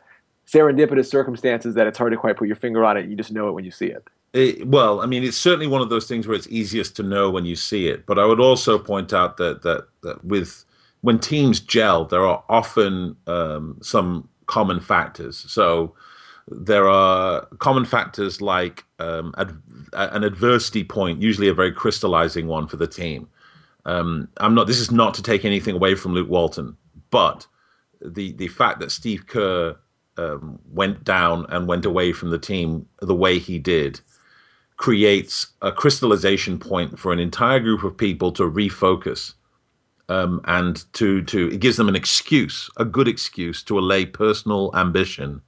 serendipitous 0.46 1.06
circumstances 1.06 1.74
that 1.74 1.88
it's 1.88 1.98
hard 1.98 2.12
to 2.12 2.16
quite 2.16 2.36
put 2.36 2.46
your 2.46 2.56
finger 2.56 2.84
on 2.84 2.96
it? 2.96 3.08
You 3.08 3.16
just 3.16 3.32
know 3.32 3.48
it 3.48 3.52
when 3.52 3.64
you 3.64 3.72
see 3.72 3.86
it. 3.86 4.06
It, 4.34 4.66
well, 4.66 5.00
I 5.00 5.06
mean, 5.06 5.22
it's 5.22 5.36
certainly 5.36 5.68
one 5.68 5.80
of 5.80 5.90
those 5.90 6.08
things 6.08 6.26
where 6.26 6.36
it's 6.36 6.48
easiest 6.48 6.96
to 6.96 7.04
know 7.04 7.30
when 7.30 7.44
you 7.44 7.54
see 7.54 7.86
it. 7.86 8.04
But 8.04 8.18
I 8.18 8.24
would 8.24 8.40
also 8.40 8.78
point 8.78 9.12
out 9.12 9.36
that 9.36 9.62
that, 9.62 9.86
that 10.02 10.24
with 10.24 10.64
when 11.02 11.20
teams 11.20 11.60
gel, 11.60 12.04
there 12.04 12.26
are 12.26 12.42
often 12.48 13.16
um, 13.28 13.78
some 13.80 14.28
common 14.46 14.80
factors. 14.80 15.44
So 15.48 15.94
there 16.48 16.88
are 16.88 17.46
common 17.58 17.84
factors 17.84 18.40
like 18.40 18.84
um, 18.98 19.32
ad, 19.38 19.56
an 19.92 20.24
adversity 20.24 20.82
point, 20.82 21.22
usually 21.22 21.48
a 21.48 21.54
very 21.54 21.72
crystallizing 21.72 22.48
one 22.48 22.66
for 22.66 22.76
the 22.76 22.88
team. 22.88 23.28
Um, 23.84 24.28
I'm 24.38 24.56
not. 24.56 24.66
This 24.66 24.80
is 24.80 24.90
not 24.90 25.14
to 25.14 25.22
take 25.22 25.44
anything 25.44 25.76
away 25.76 25.94
from 25.94 26.12
Luke 26.12 26.28
Walton, 26.28 26.76
but 27.10 27.46
the 28.04 28.32
the 28.32 28.48
fact 28.48 28.80
that 28.80 28.90
Steve 28.90 29.28
Kerr 29.28 29.76
um, 30.16 30.58
went 30.72 31.04
down 31.04 31.46
and 31.50 31.68
went 31.68 31.84
away 31.84 32.10
from 32.12 32.30
the 32.30 32.38
team 32.38 32.88
the 33.00 33.14
way 33.14 33.38
he 33.38 33.60
did 33.60 34.00
creates 34.76 35.48
a 35.62 35.70
crystallization 35.70 36.58
point 36.58 36.98
for 36.98 37.12
an 37.12 37.18
entire 37.18 37.60
group 37.60 37.84
of 37.84 37.96
people 37.96 38.32
to 38.32 38.42
refocus 38.42 39.34
um, 40.08 40.40
and 40.44 40.84
to 40.92 41.22
to 41.22 41.48
it 41.48 41.60
gives 41.60 41.76
them 41.76 41.88
an 41.88 41.96
excuse, 41.96 42.70
a 42.76 42.84
good 42.84 43.08
excuse 43.08 43.62
to 43.62 43.78
allay 43.78 44.04
personal 44.04 44.70
ambition 44.74 45.40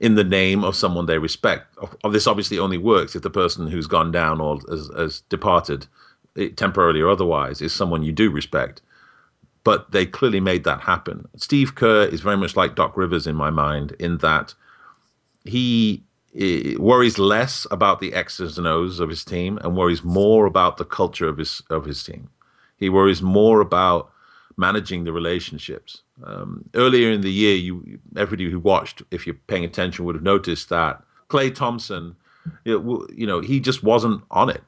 in 0.00 0.14
the 0.14 0.24
name 0.24 0.62
of 0.64 0.76
someone 0.76 1.06
they 1.06 1.18
respect. 1.18 1.76
This 2.10 2.26
obviously 2.26 2.58
only 2.58 2.78
works 2.78 3.16
if 3.16 3.22
the 3.22 3.30
person 3.30 3.68
who's 3.68 3.86
gone 3.86 4.12
down 4.12 4.40
or 4.40 4.58
has, 4.68 4.90
has 4.96 5.20
departed, 5.22 5.86
eh, 6.36 6.50
temporarily 6.54 7.00
or 7.00 7.10
otherwise, 7.10 7.60
is 7.60 7.72
someone 7.72 8.04
you 8.04 8.12
do 8.12 8.30
respect. 8.30 8.80
But 9.64 9.90
they 9.90 10.06
clearly 10.06 10.40
made 10.40 10.64
that 10.64 10.82
happen. 10.82 11.28
Steve 11.36 11.74
Kerr 11.74 12.04
is 12.04 12.20
very 12.20 12.36
much 12.36 12.56
like 12.56 12.76
Doc 12.76 12.96
Rivers 12.96 13.26
in 13.26 13.34
my 13.34 13.50
mind, 13.50 13.92
in 13.98 14.18
that 14.18 14.54
he 15.44 16.04
worries 16.78 17.18
less 17.18 17.66
about 17.70 18.00
the 18.00 18.12
X's 18.12 18.58
and 18.58 18.66
O's 18.66 19.00
of 19.00 19.08
his 19.08 19.24
team 19.24 19.58
and 19.62 19.76
worries 19.76 20.04
more 20.04 20.46
about 20.46 20.76
the 20.76 20.84
culture 20.84 21.28
of 21.28 21.38
his 21.38 21.62
of 21.70 21.84
his 21.84 22.02
team. 22.04 22.30
He 22.76 22.88
worries 22.88 23.22
more 23.22 23.60
about 23.60 24.10
managing 24.56 25.04
the 25.04 25.12
relationships. 25.12 26.02
Um, 26.22 26.68
earlier 26.74 27.10
in 27.10 27.22
the 27.22 27.32
year, 27.32 27.56
you 27.56 27.98
everybody 28.16 28.50
who 28.50 28.58
watched, 28.60 29.02
if 29.10 29.26
you're 29.26 29.36
paying 29.46 29.64
attention, 29.64 30.04
would 30.04 30.14
have 30.14 30.24
noticed 30.24 30.68
that 30.68 31.02
Klay 31.28 31.54
Thompson, 31.54 32.16
you 32.64 33.26
know, 33.26 33.40
he 33.40 33.60
just 33.60 33.82
wasn't 33.82 34.22
on 34.30 34.50
it, 34.50 34.62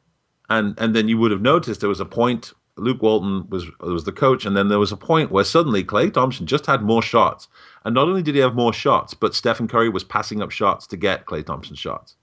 and 0.49 0.79
and 0.79 0.95
then 0.95 1.09
you 1.09 1.19
would 1.19 1.31
have 1.31 1.43
noticed 1.43 1.81
there 1.81 1.89
was 1.89 2.01
a 2.01 2.05
point 2.05 2.53
Luke 2.81 3.03
Walton 3.03 3.49
was 3.49 3.67
was 3.81 4.05
the 4.05 4.13
coach, 4.13 4.45
and 4.45 4.57
then 4.57 4.69
there 4.69 4.79
was 4.79 4.93
a 4.93 4.97
point 4.97 5.31
where 5.31 5.45
suddenly 5.45 5.85
Klay 5.85 6.13
Thompson 6.13 6.47
just 6.47 6.67
had 6.67 6.83
more 6.83 7.03
shots, 7.03 7.49
and 7.85 7.95
not 7.95 8.09
only 8.09 8.23
did 8.23 8.35
he 8.35 8.41
have 8.41 8.55
more 8.55 8.73
shots, 8.73 9.15
but 9.15 9.35
Stephen 9.35 9.69
Curry 9.69 9.89
was 9.89 10.05
passing 10.05 10.43
up 10.43 10.51
shots 10.51 10.87
to 10.89 10.97
get 10.97 11.27
Klay 11.27 11.45
Thompson 11.45 11.77
shots. 11.77 12.17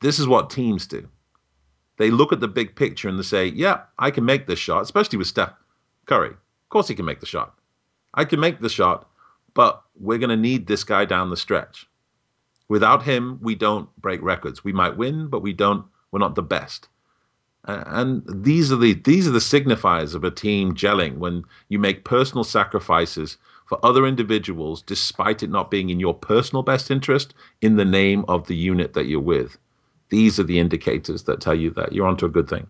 This 0.00 0.18
is 0.18 0.28
what 0.28 0.50
teams 0.50 0.86
do. 0.86 1.08
They 1.96 2.10
look 2.10 2.32
at 2.32 2.40
the 2.40 2.48
big 2.48 2.76
picture 2.76 3.08
and 3.08 3.18
they 3.18 3.22
say, 3.22 3.46
"Yeah, 3.46 3.82
I 3.98 4.10
can 4.10 4.24
make 4.24 4.46
this 4.46 4.58
shot," 4.58 4.82
especially 4.82 5.18
with 5.18 5.28
Steph 5.28 5.54
Curry. 6.06 6.30
Of 6.30 6.68
course, 6.68 6.88
he 6.88 6.94
can 6.94 7.06
make 7.06 7.20
the 7.20 7.26
shot. 7.26 7.54
I 8.14 8.24
can 8.24 8.40
make 8.40 8.60
the 8.60 8.68
shot, 8.68 9.08
but 9.54 9.82
we're 9.94 10.18
going 10.18 10.30
to 10.30 10.36
need 10.36 10.66
this 10.66 10.84
guy 10.84 11.04
down 11.04 11.30
the 11.30 11.36
stretch. 11.36 11.86
Without 12.68 13.04
him, 13.04 13.38
we 13.42 13.54
don't 13.54 13.94
break 13.96 14.22
records. 14.22 14.64
We 14.64 14.72
might 14.72 14.96
win, 14.96 15.28
but 15.28 15.42
we 15.42 15.52
don't. 15.52 15.86
We're 16.10 16.18
not 16.18 16.34
the 16.34 16.42
best 16.42 16.88
and 17.64 18.22
these 18.26 18.72
are 18.72 18.76
the 18.76 18.94
these 18.94 19.26
are 19.26 19.32
the 19.32 19.38
signifiers 19.38 20.14
of 20.14 20.24
a 20.24 20.30
team 20.30 20.74
gelling 20.74 21.18
when 21.18 21.44
you 21.68 21.78
make 21.78 22.04
personal 22.04 22.44
sacrifices 22.44 23.36
for 23.66 23.78
other 23.84 24.06
individuals 24.06 24.82
despite 24.82 25.42
it 25.42 25.50
not 25.50 25.70
being 25.70 25.88
in 25.88 26.00
your 26.00 26.14
personal 26.14 26.62
best 26.62 26.90
interest 26.90 27.34
in 27.60 27.76
the 27.76 27.84
name 27.84 28.24
of 28.28 28.46
the 28.46 28.56
unit 28.56 28.92
that 28.94 29.06
you're 29.06 29.20
with. 29.20 29.56
These 30.08 30.38
are 30.38 30.44
the 30.44 30.58
indicators 30.58 31.22
that 31.22 31.40
tell 31.40 31.54
you 31.54 31.70
that 31.70 31.92
you're 31.92 32.06
onto 32.06 32.26
a 32.26 32.30
good 32.30 32.48
thing. 32.48 32.68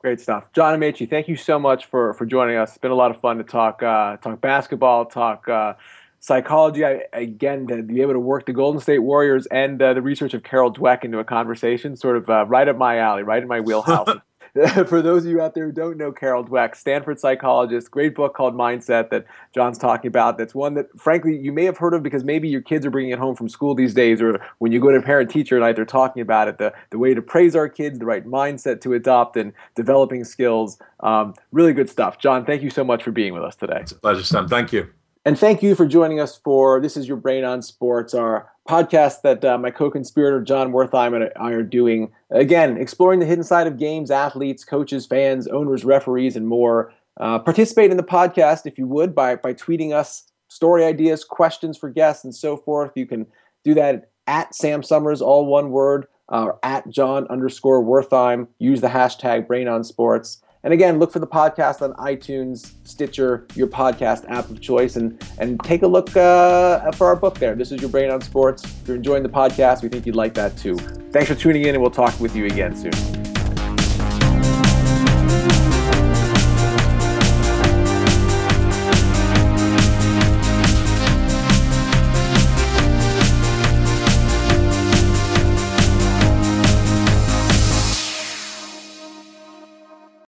Great 0.00 0.20
stuff. 0.20 0.44
John 0.52 0.78
Amaechi 0.78 1.08
thank 1.08 1.28
you 1.28 1.36
so 1.36 1.58
much 1.58 1.86
for 1.86 2.14
for 2.14 2.24
joining 2.24 2.56
us. 2.56 2.70
It's 2.70 2.78
been 2.78 2.90
a 2.90 2.96
lot 2.96 3.10
of 3.10 3.20
fun 3.20 3.36
to 3.38 3.44
talk 3.44 3.82
uh, 3.82 4.16
talk 4.16 4.40
basketball 4.40 5.04
talk 5.06 5.48
uh, 5.48 5.74
psychology. 6.22 6.86
I, 6.86 7.02
again, 7.12 7.66
to 7.66 7.82
be 7.82 8.00
able 8.00 8.14
to 8.14 8.20
work 8.20 8.46
the 8.46 8.54
Golden 8.54 8.80
State 8.80 9.00
Warriors 9.00 9.46
and 9.46 9.82
uh, 9.82 9.92
the 9.92 10.00
research 10.00 10.32
of 10.32 10.42
Carol 10.42 10.72
Dweck 10.72 11.04
into 11.04 11.18
a 11.18 11.24
conversation, 11.24 11.96
sort 11.96 12.16
of 12.16 12.30
uh, 12.30 12.46
right 12.46 12.66
up 12.66 12.78
my 12.78 12.96
alley, 12.98 13.22
right 13.22 13.42
in 13.42 13.48
my 13.48 13.60
wheelhouse. 13.60 14.08
For 14.86 15.00
those 15.00 15.24
of 15.24 15.30
you 15.30 15.40
out 15.40 15.54
there 15.54 15.64
who 15.64 15.72
don't 15.72 15.96
know 15.96 16.12
Carol 16.12 16.44
Dweck, 16.44 16.76
Stanford 16.76 17.18
psychologist, 17.18 17.90
great 17.90 18.14
book 18.14 18.34
called 18.34 18.54
Mindset 18.54 19.08
that 19.08 19.24
John's 19.54 19.78
talking 19.78 20.08
about. 20.08 20.36
That's 20.36 20.54
one 20.54 20.74
that, 20.74 20.88
frankly, 21.00 21.38
you 21.38 21.52
may 21.52 21.64
have 21.64 21.78
heard 21.78 21.94
of 21.94 22.02
because 22.02 22.22
maybe 22.22 22.50
your 22.50 22.60
kids 22.60 22.84
are 22.84 22.90
bringing 22.90 23.12
it 23.12 23.18
home 23.18 23.34
from 23.34 23.48
school 23.48 23.74
these 23.74 23.94
days, 23.94 24.20
or 24.20 24.38
when 24.58 24.70
you 24.70 24.78
go 24.78 24.90
to 24.90 25.00
parent 25.00 25.30
teacher 25.30 25.58
night, 25.58 25.76
they're 25.76 25.86
talking 25.86 26.20
about 26.20 26.48
it. 26.48 26.58
The, 26.58 26.74
the 26.90 26.98
way 26.98 27.14
to 27.14 27.22
praise 27.22 27.56
our 27.56 27.68
kids, 27.68 27.98
the 27.98 28.04
right 28.04 28.26
mindset 28.26 28.82
to 28.82 28.92
adopt, 28.92 29.38
and 29.38 29.54
developing 29.74 30.22
skills. 30.22 30.78
Um, 31.00 31.34
really 31.50 31.72
good 31.72 31.88
stuff. 31.88 32.18
John, 32.18 32.44
thank 32.44 32.62
you 32.62 32.68
so 32.68 32.84
much 32.84 33.02
for 33.02 33.10
being 33.10 33.32
with 33.32 33.44
us 33.44 33.56
today. 33.56 33.78
It's 33.80 33.92
a 33.92 33.96
pleasure, 33.96 34.22
Sam. 34.22 34.48
Thank 34.48 34.74
you. 34.74 34.92
And 35.24 35.38
thank 35.38 35.62
you 35.62 35.76
for 35.76 35.86
joining 35.86 36.18
us 36.18 36.36
for 36.36 36.80
This 36.80 36.96
is 36.96 37.06
Your 37.06 37.16
Brain 37.16 37.44
on 37.44 37.62
Sports, 37.62 38.12
our 38.12 38.50
podcast 38.68 39.22
that 39.22 39.44
uh, 39.44 39.56
my 39.56 39.70
co 39.70 39.88
conspirator 39.88 40.42
Jon 40.42 40.72
Wertheim 40.72 41.14
and 41.14 41.30
I 41.36 41.52
are 41.52 41.62
doing. 41.62 42.10
Again, 42.30 42.76
exploring 42.76 43.20
the 43.20 43.26
hidden 43.26 43.44
side 43.44 43.68
of 43.68 43.78
games, 43.78 44.10
athletes, 44.10 44.64
coaches, 44.64 45.06
fans, 45.06 45.46
owners, 45.46 45.84
referees, 45.84 46.34
and 46.34 46.48
more. 46.48 46.92
Uh, 47.20 47.38
participate 47.38 47.92
in 47.92 47.98
the 47.98 48.02
podcast 48.02 48.66
if 48.66 48.78
you 48.78 48.88
would 48.88 49.14
by, 49.14 49.36
by 49.36 49.54
tweeting 49.54 49.92
us 49.92 50.24
story 50.48 50.84
ideas, 50.84 51.22
questions 51.22 51.78
for 51.78 51.88
guests, 51.88 52.24
and 52.24 52.34
so 52.34 52.56
forth. 52.56 52.90
You 52.96 53.06
can 53.06 53.26
do 53.62 53.74
that 53.74 54.10
at 54.26 54.52
Sam 54.56 54.82
Sommers, 54.82 55.22
all 55.22 55.46
one 55.46 55.70
word, 55.70 56.08
uh, 56.32 56.46
or 56.46 56.58
at 56.64 56.88
Jon 56.88 57.28
underscore 57.28 57.80
Wertheim. 57.84 58.48
Use 58.58 58.80
the 58.80 58.88
hashtag 58.88 59.46
Brain 59.46 59.68
on 59.68 59.84
Sports. 59.84 60.41
And 60.64 60.72
again, 60.72 60.98
look 60.98 61.10
for 61.10 61.18
the 61.18 61.26
podcast 61.26 61.82
on 61.82 61.92
iTunes, 61.94 62.72
Stitcher, 62.84 63.46
your 63.54 63.66
podcast 63.66 64.24
app 64.30 64.48
of 64.48 64.60
choice, 64.60 64.96
and 64.96 65.20
and 65.38 65.58
take 65.64 65.82
a 65.82 65.86
look 65.86 66.16
uh, 66.16 66.90
for 66.92 67.08
our 67.08 67.16
book 67.16 67.38
there. 67.38 67.54
This 67.54 67.72
is 67.72 67.80
your 67.80 67.90
brain 67.90 68.10
on 68.10 68.20
sports. 68.20 68.64
If 68.64 68.86
you're 68.86 68.96
enjoying 68.96 69.24
the 69.24 69.28
podcast, 69.28 69.82
we 69.82 69.88
think 69.88 70.06
you'd 70.06 70.14
like 70.16 70.34
that 70.34 70.56
too. 70.56 70.76
Thanks 70.76 71.28
for 71.28 71.34
tuning 71.34 71.62
in, 71.62 71.74
and 71.74 71.80
we'll 71.82 71.90
talk 71.90 72.18
with 72.20 72.36
you 72.36 72.46
again 72.46 72.76
soon. 72.76 73.21